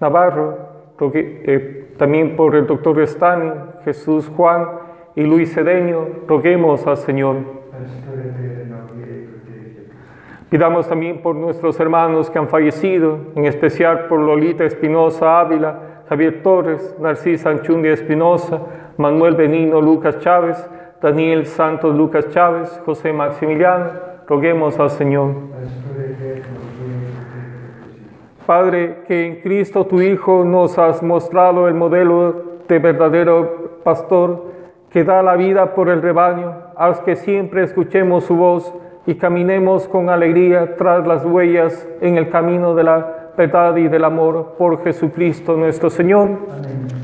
Navarro, 0.00 0.56
eh, 1.12 1.94
también 1.98 2.36
por 2.36 2.54
el 2.54 2.66
doctor 2.66 3.00
Estani, 3.00 3.50
Jesús 3.84 4.30
Juan 4.36 4.66
y 5.16 5.22
Luis 5.22 5.52
Cedeño, 5.52 6.06
roguemos 6.28 6.86
al 6.86 6.96
Señor. 6.96 7.36
Pidamos 10.48 10.88
también 10.88 11.22
por 11.22 11.36
nuestros 11.36 11.78
hermanos 11.80 12.30
que 12.30 12.38
han 12.38 12.48
fallecido, 12.48 13.18
en 13.34 13.46
especial 13.46 14.06
por 14.06 14.20
Lolita 14.20 14.64
Espinosa 14.64 15.40
Ávila, 15.40 16.02
Javier 16.08 16.42
Torres, 16.42 16.96
Narcisa 17.00 17.50
Anchundia 17.50 17.92
Espinosa, 17.92 18.60
Manuel 18.96 19.36
Benigno 19.36 19.80
Lucas 19.80 20.18
Chávez, 20.18 20.68
Daniel 21.00 21.46
Santos 21.46 21.94
Lucas 21.94 22.28
Chávez, 22.28 22.80
José 22.84 23.12
Maximiliano, 23.12 23.86
roguemos 24.26 24.78
al 24.78 24.90
Señor. 24.90 25.34
Padre, 28.46 29.04
que 29.06 29.26
en 29.26 29.40
Cristo 29.40 29.86
tu 29.86 30.00
Hijo 30.00 30.44
nos 30.44 30.78
has 30.78 31.02
mostrado 31.02 31.68
el 31.68 31.74
modelo 31.74 32.60
de 32.68 32.78
verdadero 32.78 33.80
pastor 33.82 34.50
que 34.90 35.04
da 35.04 35.22
la 35.22 35.36
vida 35.36 35.74
por 35.74 35.88
el 35.88 36.02
rebaño, 36.02 36.52
haz 36.76 37.00
que 37.00 37.16
siempre 37.16 37.62
escuchemos 37.62 38.24
su 38.24 38.36
voz 38.36 38.74
y 39.06 39.14
caminemos 39.14 39.88
con 39.88 40.10
alegría 40.10 40.76
tras 40.76 41.06
las 41.06 41.24
huellas 41.24 41.88
en 42.00 42.18
el 42.18 42.28
camino 42.28 42.74
de 42.74 42.84
la 42.84 43.32
verdad 43.36 43.76
y 43.76 43.88
del 43.88 44.04
amor 44.04 44.56
por 44.58 44.82
Jesucristo 44.82 45.56
nuestro 45.56 45.88
Señor. 45.88 46.28
Amén. 46.50 46.99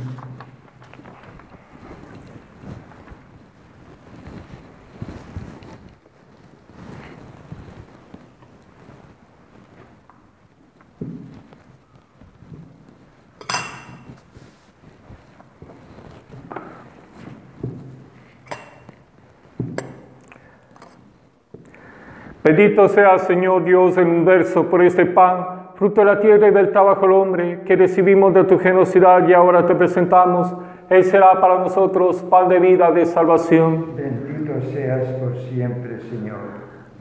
Bendito 22.47 22.87
sea, 22.87 23.19
Señor 23.19 23.65
Dios 23.65 23.97
del 23.97 24.07
universo, 24.07 24.67
por 24.71 24.81
este 24.81 25.05
pan, 25.05 25.73
fruto 25.75 26.03
de 26.03 26.05
la 26.05 26.21
tierra 26.21 26.47
y 26.47 26.53
del 26.53 26.71
trabajo 26.71 27.01
del 27.01 27.11
hombre, 27.11 27.63
que 27.67 27.75
recibimos 27.75 28.33
de 28.35 28.45
tu 28.45 28.57
generosidad 28.57 29.27
y 29.27 29.33
ahora 29.33 29.67
te 29.67 29.75
presentamos. 29.75 30.55
Él 30.89 31.03
será 31.03 31.41
para 31.41 31.59
nosotros 31.59 32.23
pan 32.23 32.49
de 32.49 32.61
vida, 32.61 32.93
de 32.93 33.05
salvación. 33.05 33.97
Bendito 33.97 34.61
seas 34.73 35.09
por 35.15 35.37
siempre, 35.39 35.99
Señor. 36.09 36.37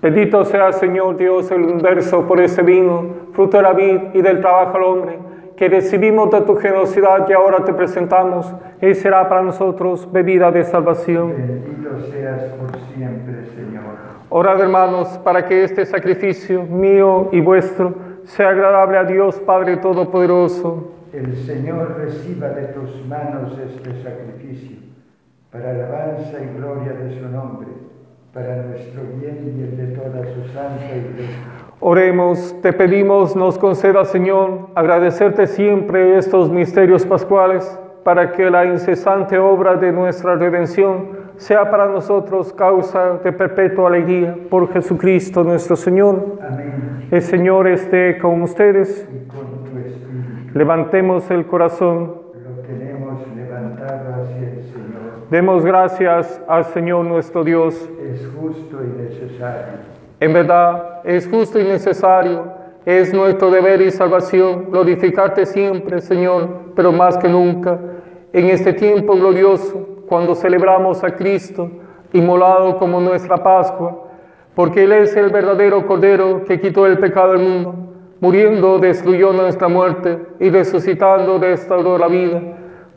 Bendito 0.02 0.44
sea, 0.46 0.72
Señor 0.72 1.16
Dios 1.16 1.48
del 1.48 1.62
universo, 1.62 2.28
por 2.28 2.42
este 2.42 2.64
vino, 2.64 3.06
fruto 3.34 3.58
de 3.58 3.64
la 3.64 3.74
vid 3.74 4.00
y 4.16 4.24
del 4.24 4.42
trabajo 4.42 4.74
del 4.74 4.84
hombre, 4.84 5.20
que 5.56 5.70
recibimos 5.70 6.32
de 6.32 6.42
tu 6.42 6.56
generosidad 6.56 7.30
y 7.30 7.34
ahora 7.34 7.64
te 7.64 7.72
presentamos. 7.72 8.52
Él 8.82 8.96
será 8.96 9.30
para 9.30 9.44
nosotros 9.44 10.12
bebida 10.12 10.52
de 10.52 10.64
salvación. 10.64 11.34
Bendito 11.38 12.00
seas 12.12 12.42
por 12.54 12.76
siempre, 12.96 13.46
Señor. 13.56 14.15
Orad, 14.30 14.60
hermanos, 14.60 15.20
para 15.24 15.46
que 15.46 15.64
este 15.64 15.86
sacrificio 15.86 16.64
mío 16.64 17.30
y 17.32 17.42
vuestro 17.42 17.94
sea 18.24 18.50
agradable 18.50 18.98
a 18.98 19.04
Dios 19.04 19.40
Padre 19.40 19.78
Todopoderoso. 19.78 20.92
El 21.14 21.36
Señor 21.36 21.96
reciba 21.98 22.50
de 22.50 22.64
tus 22.70 23.06
manos 23.06 23.58
este 23.60 24.02
sacrificio, 24.02 24.78
para 25.52 25.70
alabanza 25.70 26.40
y 26.42 26.58
gloria 26.58 26.94
de 26.94 27.20
su 27.20 27.30
nombre, 27.30 27.68
para 28.34 28.64
nuestro 28.64 29.04
bien 29.16 29.56
y 29.58 29.64
el 29.64 29.78
de 29.78 29.96
toda 29.96 30.26
su 30.26 30.44
santa 30.52 30.96
iglesia. 30.96 31.38
Oremos, 31.80 32.60
te 32.62 32.74
pedimos, 32.74 33.36
nos 33.36 33.60
conceda, 33.60 34.06
Señor, 34.06 34.70
agradecerte 34.74 35.46
siempre 35.46 36.18
estos 36.18 36.50
misterios 36.50 37.06
pascuales, 37.06 37.80
para 38.04 38.32
que 38.32 38.50
la 38.50 38.66
incesante 38.66 39.38
obra 39.38 39.76
de 39.76 39.92
nuestra 39.92 40.36
redención 40.36 41.25
sea 41.38 41.70
para 41.70 41.88
nosotros 41.88 42.54
causa 42.54 43.18
de 43.24 43.32
perpetua 43.32 43.90
alegría 43.90 44.36
por 44.50 44.72
Jesucristo 44.72 45.44
nuestro 45.44 45.76
Señor. 45.76 46.40
Amén. 46.42 47.08
El 47.12 47.22
Señor 47.22 47.68
esté 47.68 48.18
con 48.18 48.42
ustedes. 48.42 49.08
Y 49.12 49.28
con 49.28 49.64
tu 49.64 49.78
espíritu 49.80 50.58
Levantemos 50.58 51.30
el 51.32 51.46
corazón. 51.46 52.16
lo 52.34 52.62
tenemos 52.62 53.28
levantado 53.36 54.24
hacia 54.24 54.50
el 54.50 54.64
Señor. 54.64 55.30
Demos 55.30 55.66
gracias 55.66 56.42
al 56.48 56.66
Señor 56.66 57.06
nuestro 57.06 57.44
Dios. 57.44 57.90
Es 58.02 58.28
justo 58.40 58.78
y 58.84 59.02
necesario. 59.02 59.96
En 60.20 60.34
verdad, 60.34 61.02
es 61.04 61.28
justo 61.28 61.60
y 61.60 61.66
necesario 61.66 62.54
Es 62.86 63.14
nuestro 63.14 63.52
deber 63.52 63.82
y 63.82 63.92
salvación 63.92 64.70
glorificarte 64.72 65.46
siempre, 65.46 66.02
Señor, 66.02 66.72
pero 66.76 66.92
más 66.92 67.18
que 67.18 67.28
nunca, 67.28 67.80
en 68.32 68.46
este 68.46 68.74
tiempo 68.74 69.16
glorioso, 69.16 69.95
cuando 70.08 70.36
celebramos 70.36 71.04
a 71.04 71.12
Cristo, 71.16 71.70
inmolado 72.14 72.78
como 72.78 73.00
nuestra 73.00 73.38
Pascua, 73.38 74.04
porque 74.54 74.84
Él 74.84 74.94
es 74.94 75.16
el 75.16 75.30
verdadero 75.30 75.86
Cordero 75.86 76.44
que 76.46 76.60
quitó 76.60 76.86
el 76.86 76.98
pecado 76.98 77.34
del 77.34 77.42
mundo, 77.42 77.76
muriendo 78.22 78.80
destruyó 78.80 79.34
nuestra 79.34 79.68
muerte 79.68 80.20
y 80.40 80.50
resucitando 80.50 81.38
restauró 81.38 81.98
la 81.98 82.08
vida. 82.08 82.42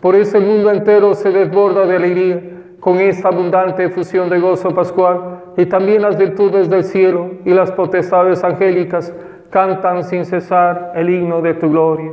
Por 0.00 0.14
eso 0.14 0.38
el 0.38 0.46
mundo 0.46 0.70
entero 0.70 1.14
se 1.14 1.30
desborda 1.30 1.84
de 1.86 1.96
alegría 1.96 2.42
con 2.78 2.98
esta 2.98 3.28
abundante 3.28 3.84
efusión 3.84 4.30
de 4.30 4.38
gozo 4.38 4.72
pascual 4.74 5.42
y 5.56 5.66
también 5.66 6.02
las 6.02 6.16
virtudes 6.16 6.70
del 6.70 6.84
cielo 6.84 7.30
y 7.44 7.50
las 7.50 7.72
potestades 7.72 8.44
angélicas 8.44 9.12
cantan 9.50 10.04
sin 10.04 10.24
cesar 10.24 10.92
el 10.94 11.10
himno 11.10 11.42
de 11.42 11.54
tu 11.54 11.70
gloria. 11.70 12.12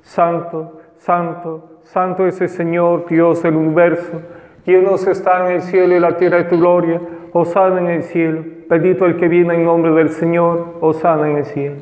Santo, 0.00 0.80
santo, 0.96 1.71
santo 1.84 2.26
es 2.26 2.40
el 2.40 2.48
Señor, 2.48 3.06
Dios 3.08 3.42
del 3.42 3.56
universo, 3.56 4.20
llenos 4.64 5.06
están 5.06 5.46
en 5.46 5.52
el 5.52 5.62
cielo 5.62 5.94
y 5.94 6.00
la 6.00 6.16
tierra 6.16 6.38
de 6.38 6.44
tu 6.44 6.58
gloria, 6.58 7.00
osana 7.32 7.80
en 7.80 7.88
el 7.88 8.02
cielo, 8.02 8.42
bendito 8.68 9.06
el 9.06 9.16
que 9.16 9.28
viene 9.28 9.54
en 9.54 9.64
nombre 9.64 9.92
del 9.92 10.10
Señor, 10.10 10.76
osana 10.80 11.30
en 11.30 11.38
el 11.38 11.44
cielo. 11.44 11.76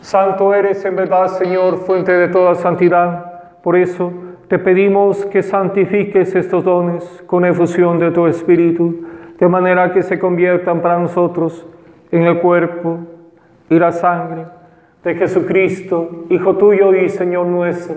Santo 0.00 0.54
eres 0.54 0.84
en 0.84 0.96
verdad, 0.96 1.28
Señor, 1.28 1.78
fuente 1.78 2.12
de 2.12 2.28
toda 2.28 2.54
santidad, 2.54 3.60
por 3.62 3.76
eso 3.76 4.12
te 4.48 4.58
pedimos 4.58 5.26
que 5.26 5.42
santifiques 5.42 6.34
estos 6.34 6.64
dones 6.64 7.22
con 7.26 7.44
efusión 7.44 7.98
de 7.98 8.10
tu 8.10 8.26
Espíritu, 8.26 9.06
de 9.38 9.48
manera 9.48 9.92
que 9.92 10.02
se 10.02 10.18
conviertan 10.18 10.80
para 10.80 10.98
nosotros 10.98 11.66
en 12.10 12.24
el 12.24 12.40
cuerpo 12.40 12.98
y 13.68 13.78
la 13.78 13.92
sangre 13.92 14.46
de 15.04 15.14
Jesucristo, 15.14 16.24
Hijo 16.28 16.56
tuyo 16.56 16.94
y 16.94 17.08
Señor 17.08 17.46
nuestro, 17.46 17.96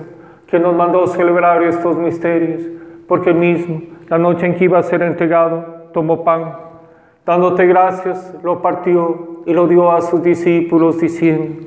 que 0.53 0.59
nos 0.59 0.75
mandó 0.75 1.07
celebrar 1.07 1.63
estos 1.63 1.97
misterios, 1.97 2.61
porque 3.07 3.33
mismo, 3.33 3.81
la 4.07 4.19
noche 4.19 4.45
en 4.45 4.53
que 4.53 4.65
iba 4.65 4.77
a 4.77 4.83
ser 4.83 5.01
entregado, 5.01 5.87
tomó 5.95 6.23
pan, 6.23 6.55
dándote 7.25 7.65
gracias, 7.65 8.37
lo 8.43 8.61
partió 8.61 9.41
y 9.47 9.53
lo 9.55 9.67
dio 9.67 9.91
a 9.91 10.01
sus 10.01 10.21
discípulos, 10.21 10.99
diciendo, 10.99 11.65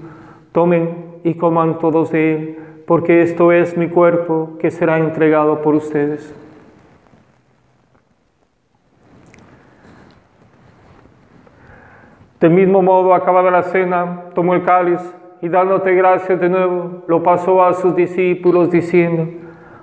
tomen 0.52 1.18
y 1.24 1.34
coman 1.34 1.80
todos 1.80 2.12
de 2.12 2.32
él, 2.32 2.58
porque 2.86 3.22
esto 3.22 3.50
es 3.50 3.76
mi 3.76 3.88
cuerpo 3.88 4.50
que 4.60 4.70
será 4.70 4.98
entregado 4.98 5.62
por 5.62 5.74
ustedes. 5.74 6.32
Del 12.38 12.52
mismo 12.52 12.82
modo, 12.82 13.14
acabada 13.14 13.50
la 13.50 13.64
cena, 13.64 14.26
tomó 14.32 14.54
el 14.54 14.62
cáliz 14.62 15.00
y 15.42 15.48
dándote 15.48 15.94
gracias 15.94 16.40
de 16.40 16.48
nuevo, 16.48 17.04
lo 17.06 17.22
pasó 17.22 17.64
a 17.64 17.74
sus 17.74 17.94
discípulos 17.94 18.70
diciendo, 18.70 19.26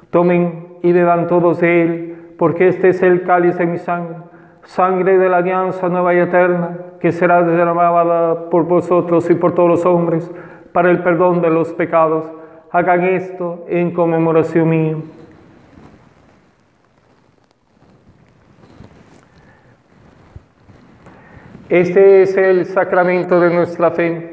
tomen 0.09 0.77
y 0.81 0.91
beban 0.91 1.27
todos 1.27 1.59
de 1.59 1.81
él, 1.81 2.35
porque 2.37 2.67
este 2.67 2.89
es 2.89 3.01
el 3.03 3.23
cáliz 3.23 3.57
de 3.57 3.65
mi 3.65 3.77
sangre, 3.77 4.17
sangre 4.63 5.17
de 5.17 5.29
la 5.29 5.37
alianza 5.37 5.89
nueva 5.89 6.13
y 6.13 6.19
eterna, 6.19 6.77
que 6.99 7.11
será 7.11 7.43
derramada 7.43 8.49
por 8.49 8.63
vosotros 8.63 9.29
y 9.29 9.35
por 9.35 9.53
todos 9.53 9.69
los 9.69 9.85
hombres 9.85 10.31
para 10.71 10.89
el 10.89 11.03
perdón 11.03 11.41
de 11.41 11.49
los 11.49 11.73
pecados. 11.73 12.25
Hagan 12.71 13.03
esto 13.03 13.65
en 13.67 13.91
conmemoración 13.91 14.69
mía. 14.69 14.95
Este 21.69 22.23
es 22.23 22.35
el 22.37 22.65
sacramento 22.65 23.39
de 23.39 23.53
nuestra 23.53 23.91
fe. 23.91 24.32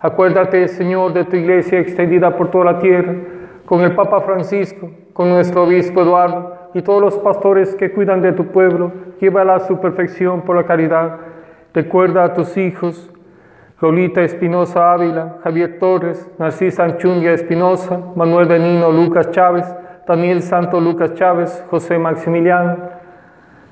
Acuérdate, 0.00 0.68
Señor, 0.68 1.12
de 1.12 1.24
tu 1.24 1.36
iglesia 1.36 1.80
extendida 1.80 2.36
por 2.36 2.50
toda 2.50 2.64
la 2.64 2.78
tierra, 2.78 3.14
con 3.64 3.80
el 3.80 3.94
Papa 3.94 4.20
Francisco, 4.20 4.90
con 5.12 5.30
nuestro 5.30 5.64
obispo 5.64 6.02
Eduardo 6.02 6.70
y 6.74 6.82
todos 6.82 7.00
los 7.00 7.18
pastores 7.18 7.74
que 7.74 7.92
cuidan 7.92 8.20
de 8.20 8.32
tu 8.32 8.48
pueblo. 8.48 8.92
Llévala 9.20 9.56
a 9.56 9.60
su 9.60 9.80
perfección 9.80 10.42
por 10.42 10.56
la 10.56 10.64
caridad. 10.64 11.18
Recuerda 11.72 12.24
a 12.24 12.34
tus 12.34 12.56
hijos, 12.56 13.10
Lolita 13.80 14.22
Espinosa 14.22 14.92
Ávila, 14.92 15.38
Javier 15.44 15.78
Torres, 15.78 16.28
Narcisa 16.38 16.84
Anchundia 16.84 17.32
Espinosa, 17.32 18.00
Manuel 18.14 18.46
Benino 18.46 18.90
Lucas 18.90 19.30
Chávez, 19.30 19.66
Daniel 20.06 20.42
Santo 20.42 20.80
Lucas 20.80 21.14
Chávez, 21.14 21.64
José 21.70 21.98
Maximiliano, 21.98 22.76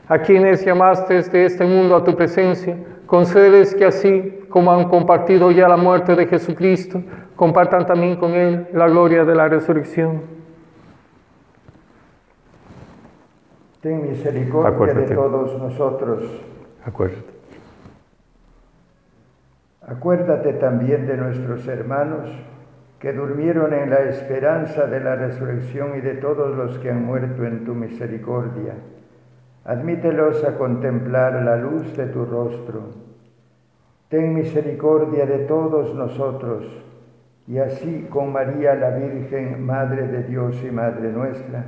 a 0.08 0.18
quienes 0.18 0.64
llamaste 0.64 1.22
de 1.22 1.44
este 1.44 1.64
mundo 1.64 1.96
a 1.96 2.04
tu 2.04 2.16
presencia, 2.16 2.76
concedes 3.06 3.74
que 3.74 3.84
así 3.84 4.41
como 4.52 4.72
han 4.72 4.88
compartido 4.88 5.50
ya 5.50 5.68
la 5.68 5.76
muerte 5.76 6.14
de 6.14 6.26
Jesucristo, 6.26 7.02
compartan 7.34 7.84
también 7.86 8.16
con 8.16 8.32
Él 8.32 8.68
la 8.72 8.88
gloria 8.88 9.24
de 9.24 9.34
la 9.34 9.48
resurrección. 9.48 10.22
Ten 13.80 14.08
misericordia 14.08 14.94
de 14.94 15.12
todos 15.12 15.58
nosotros. 15.60 16.22
Acuérdate. 16.84 17.32
Acuérdate 19.84 20.52
también 20.52 21.08
de 21.08 21.16
nuestros 21.16 21.66
hermanos 21.66 22.30
que 23.00 23.12
durmieron 23.12 23.74
en 23.74 23.90
la 23.90 24.02
esperanza 24.02 24.86
de 24.86 25.00
la 25.00 25.16
resurrección 25.16 25.96
y 25.96 26.00
de 26.00 26.14
todos 26.14 26.56
los 26.56 26.78
que 26.78 26.90
han 26.90 27.04
muerto 27.04 27.44
en 27.44 27.64
tu 27.64 27.74
misericordia 27.74 28.74
Admítelos 29.64 30.42
a 30.42 30.58
contemplar 30.58 31.34
la 31.44 31.56
luz 31.56 31.96
de 31.96 32.06
tu 32.06 32.24
rostro. 32.24 33.11
Ten 34.12 34.34
misericordia 34.34 35.24
de 35.24 35.46
todos 35.46 35.94
nosotros, 35.94 36.66
y 37.46 37.56
así 37.56 38.08
con 38.10 38.30
María 38.30 38.74
la 38.74 38.90
Virgen, 38.90 39.64
Madre 39.64 40.06
de 40.06 40.24
Dios 40.24 40.62
y 40.62 40.70
Madre 40.70 41.10
nuestra, 41.10 41.64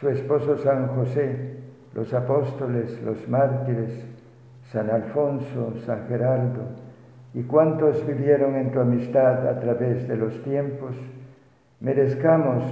su 0.00 0.08
esposo 0.08 0.56
San 0.56 0.88
José, 0.96 1.58
los 1.92 2.14
apóstoles, 2.14 2.98
los 3.02 3.28
mártires, 3.28 3.92
San 4.72 4.88
Alfonso, 4.88 5.74
San 5.84 6.08
Gerardo, 6.08 6.62
y 7.34 7.42
cuantos 7.42 8.02
vivieron 8.06 8.54
en 8.56 8.72
tu 8.72 8.80
amistad 8.80 9.46
a 9.46 9.60
través 9.60 10.08
de 10.08 10.16
los 10.16 10.42
tiempos, 10.44 10.96
merezcamos 11.80 12.64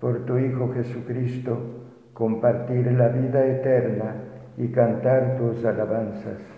por 0.00 0.24
tu 0.26 0.38
Hijo 0.38 0.72
Jesucristo, 0.74 1.58
compartir 2.14 2.92
la 2.92 3.08
vida 3.08 3.44
eterna 3.44 4.14
y 4.56 4.68
cantar 4.68 5.38
tus 5.38 5.64
alabanzas. 5.64 6.57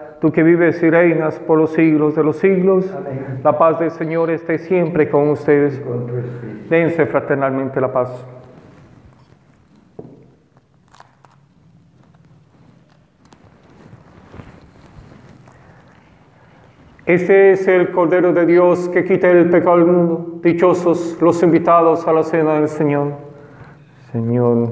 Tú 0.21 0.31
que 0.31 0.43
vives 0.43 0.81
y 0.83 0.89
reinas 0.91 1.39
por 1.39 1.57
los 1.57 1.73
siglos 1.73 2.15
de 2.15 2.23
los 2.23 2.37
siglos, 2.37 2.93
Amén. 2.95 3.41
la 3.43 3.57
paz 3.57 3.79
del 3.79 3.89
Señor 3.89 4.29
esté 4.29 4.59
siempre 4.59 5.09
con 5.09 5.29
ustedes. 5.29 5.79
Con. 5.79 6.05
Dense 6.69 7.07
fraternalmente 7.07 7.81
la 7.81 7.91
paz. 7.91 8.23
Este 17.07 17.53
es 17.53 17.67
el 17.67 17.91
Cordero 17.91 18.31
de 18.31 18.45
Dios 18.45 18.89
que 18.89 19.03
quita 19.03 19.27
el 19.31 19.49
pecado 19.49 19.77
del 19.77 19.87
mundo. 19.87 20.39
Dichosos 20.43 21.17
los 21.19 21.41
invitados 21.41 22.07
a 22.07 22.13
la 22.13 22.21
cena 22.21 22.53
del 22.53 22.67
Señor. 22.69 23.13
Señor. 24.11 24.71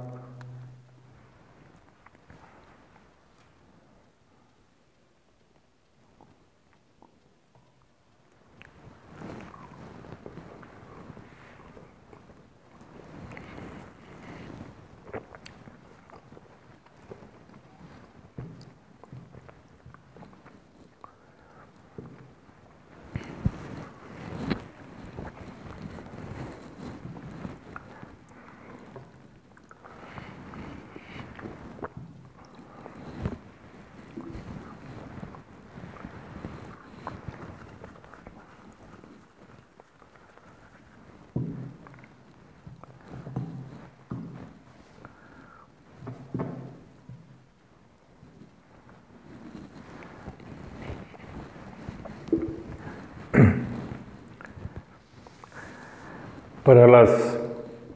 Para 56.71 56.87
las 56.87 57.37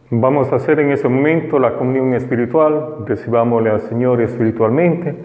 vamos 0.10 0.52
a 0.52 0.58
hacer 0.58 0.82
en 0.82 0.92
ese 0.92 1.08
momento 1.08 1.60
la 1.60 1.76
comunión 1.76 2.14
espiritual, 2.14 3.06
recibámosle 3.06 3.70
al 3.70 3.80
Señor 3.80 4.20
espiritualmente. 4.20 5.16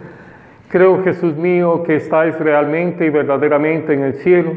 Creo, 0.68 1.02
Jesús 1.02 1.34
mío, 1.34 1.82
que 1.82 1.96
estáis 1.96 2.38
realmente 2.38 3.06
y 3.06 3.10
verdaderamente 3.10 3.92
en 3.92 4.04
el 4.04 4.14
cielo, 4.14 4.52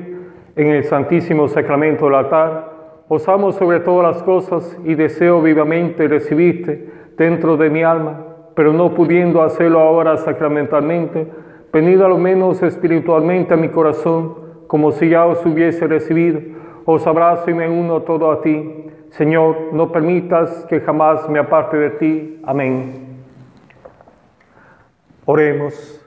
en 0.56 0.67
el 0.67 0.84
santísimo 0.84 1.47
sacramento 1.47 2.06
del 2.06 2.13
altar. 2.13 2.71
Os 3.08 3.27
amo 3.27 3.51
sobre 3.51 3.79
todas 3.79 4.13
las 4.13 4.21
cosas 4.21 4.79
y 4.86 4.93
deseo 4.93 5.41
vivamente 5.41 6.08
recibirte 6.08 6.88
dentro 7.17 7.58
de 7.58 7.71
mi 7.71 7.82
alma, 7.82 8.19
pero 8.53 8.73
no 8.73 8.93
pudiendo 8.93 9.41
hacerlo 9.41 9.79
ahora 9.79 10.17
sacramentalmente, 10.17 11.25
venid 11.73 11.99
a 11.99 12.08
lo 12.08 12.19
menos 12.19 12.62
espiritualmente 12.62 13.56
a 13.56 13.58
mi 13.58 13.69
corazón, 13.69 14.36
como 14.67 14.91
si 14.91 15.10
ya 15.10 15.25
os 15.25 15.43
hubiese 15.47 15.88
recibido. 15.88 16.53
Os 16.86 17.08
abrazo 17.08 17.49
y 17.49 17.53
me 17.53 17.69
uno 17.69 18.01
todo 18.01 18.29
a 18.29 18.41
ti. 18.41 18.82
Señor, 19.13 19.73
no 19.73 19.91
permitas 19.91 20.65
que 20.67 20.82
jamás 20.82 21.30
me 21.30 21.38
aparte 21.38 21.78
de 21.78 21.89
ti. 21.91 22.41
Amén. 22.43 23.21
Oremos. 25.26 26.04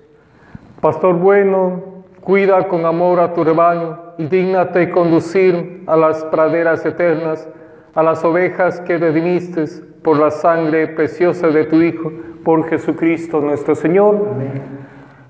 Pastor 0.81 1.15
bueno, 1.15 2.05
cuida 2.21 2.67
con 2.67 2.85
amor 2.85 3.21
a 3.21 3.33
tu 3.33 3.45
rebaño 3.45 3.97
y 4.19 4.27
dígnate 4.27 4.91
conducir 4.91 5.85
a 5.87 5.97
las 5.97 6.25
praderas 6.25 6.85
eternas, 6.85 7.49
a 7.95 8.03
las 8.03 8.25
ovejas 8.25 8.81
que 8.81 8.99
redimiste 8.99 9.67
por 10.03 10.19
la 10.19 10.33
sangre 10.33 10.89
preciosa 10.89 11.47
de 11.47 11.65
tu 11.65 11.81
Hijo, 11.81 12.11
por 12.45 12.69
Jesucristo 12.69 13.41
nuestro 13.41 13.77
Señor. 13.77 14.31
Amén. 14.33 14.63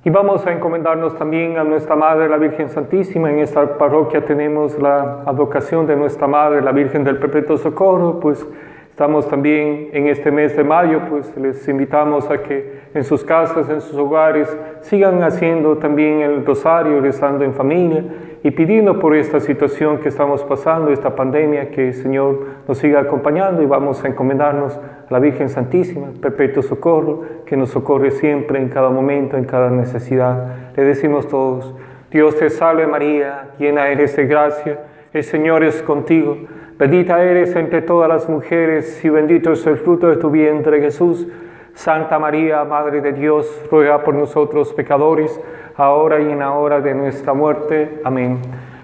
Y 0.06 0.10
vamos 0.10 0.46
a 0.46 0.52
encomendarnos 0.52 1.16
también 1.16 1.58
a 1.58 1.64
nuestra 1.64 1.96
Madre, 1.96 2.28
la 2.28 2.36
Virgen 2.36 2.68
Santísima. 2.68 3.28
En 3.28 3.40
esta 3.40 3.76
parroquia 3.76 4.24
tenemos 4.24 4.80
la 4.80 5.22
advocación 5.26 5.84
de 5.84 5.96
nuestra 5.96 6.28
Madre, 6.28 6.62
la 6.62 6.70
Virgen 6.70 7.02
del 7.02 7.18
Perpetuo 7.18 7.56
Socorro. 7.56 8.20
Pues 8.20 8.46
estamos 8.96 9.28
también 9.28 9.90
en 9.92 10.06
este 10.06 10.30
mes 10.30 10.56
de 10.56 10.64
mayo, 10.64 11.02
pues 11.10 11.36
les 11.36 11.68
invitamos 11.68 12.30
a 12.30 12.42
que 12.42 12.80
en 12.94 13.04
sus 13.04 13.22
casas, 13.22 13.68
en 13.68 13.82
sus 13.82 13.94
hogares, 13.94 14.48
sigan 14.80 15.22
haciendo 15.22 15.76
también 15.76 16.22
el 16.22 16.46
rosario, 16.46 16.98
rezando 17.02 17.44
en 17.44 17.52
familia 17.52 18.02
y 18.42 18.52
pidiendo 18.52 18.98
por 18.98 19.14
esta 19.14 19.38
situación 19.38 19.98
que 19.98 20.08
estamos 20.08 20.42
pasando, 20.44 20.90
esta 20.90 21.14
pandemia, 21.14 21.70
que 21.70 21.88
el 21.88 21.92
Señor 21.92 22.40
nos 22.66 22.78
siga 22.78 23.00
acompañando 23.00 23.60
y 23.60 23.66
vamos 23.66 24.02
a 24.02 24.08
encomendarnos 24.08 24.78
a 24.78 25.06
la 25.10 25.18
Virgen 25.18 25.50
Santísima, 25.50 26.06
perpetuo 26.18 26.62
socorro, 26.62 27.22
que 27.44 27.54
nos 27.54 27.68
socorre 27.68 28.12
siempre, 28.12 28.58
en 28.58 28.70
cada 28.70 28.88
momento, 28.88 29.36
en 29.36 29.44
cada 29.44 29.68
necesidad. 29.68 30.72
Le 30.74 30.84
decimos 30.84 31.28
todos, 31.28 31.74
Dios 32.10 32.34
te 32.38 32.48
salve 32.48 32.86
María, 32.86 33.50
llena 33.58 33.90
eres 33.90 34.16
de 34.16 34.26
gracia, 34.26 34.78
el 35.12 35.22
Señor 35.22 35.64
es 35.64 35.82
contigo, 35.82 36.38
bendita 36.78 37.22
eres 37.22 37.54
entre 37.56 37.82
todas 37.82 38.08
las 38.08 38.28
mujeres 38.28 39.04
y 39.04 39.08
bendito 39.08 39.52
es 39.52 39.66
el 39.66 39.76
fruto 39.76 40.08
de 40.08 40.16
tu 40.16 40.30
vientre 40.30 40.80
Jesús. 40.80 41.26
Santa 41.74 42.18
María, 42.18 42.64
Madre 42.64 43.00
de 43.02 43.12
Dios, 43.12 43.46
ruega 43.70 44.02
por 44.02 44.14
nosotros 44.14 44.72
pecadores, 44.72 45.38
ahora 45.76 46.20
y 46.20 46.32
en 46.32 46.38
la 46.38 46.52
hora 46.52 46.80
de 46.80 46.94
nuestra 46.94 47.34
muerte. 47.34 48.00
Amén. 48.02 48.38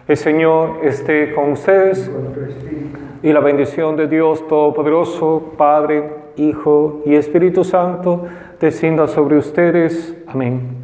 El 0.06 0.16
Señor 0.16 0.80
esté 0.82 1.32
con 1.32 1.52
ustedes 1.52 2.10
y 3.22 3.32
la 3.32 3.40
bendición 3.40 3.96
de 3.96 4.08
Dios 4.08 4.46
Todopoderoso, 4.46 5.54
Padre, 5.56 6.04
Hijo 6.36 7.02
y 7.06 7.14
Espíritu 7.14 7.64
Santo, 7.64 8.26
descienda 8.60 9.06
sobre 9.06 9.36
ustedes. 9.36 10.16
Amén. 10.26 10.81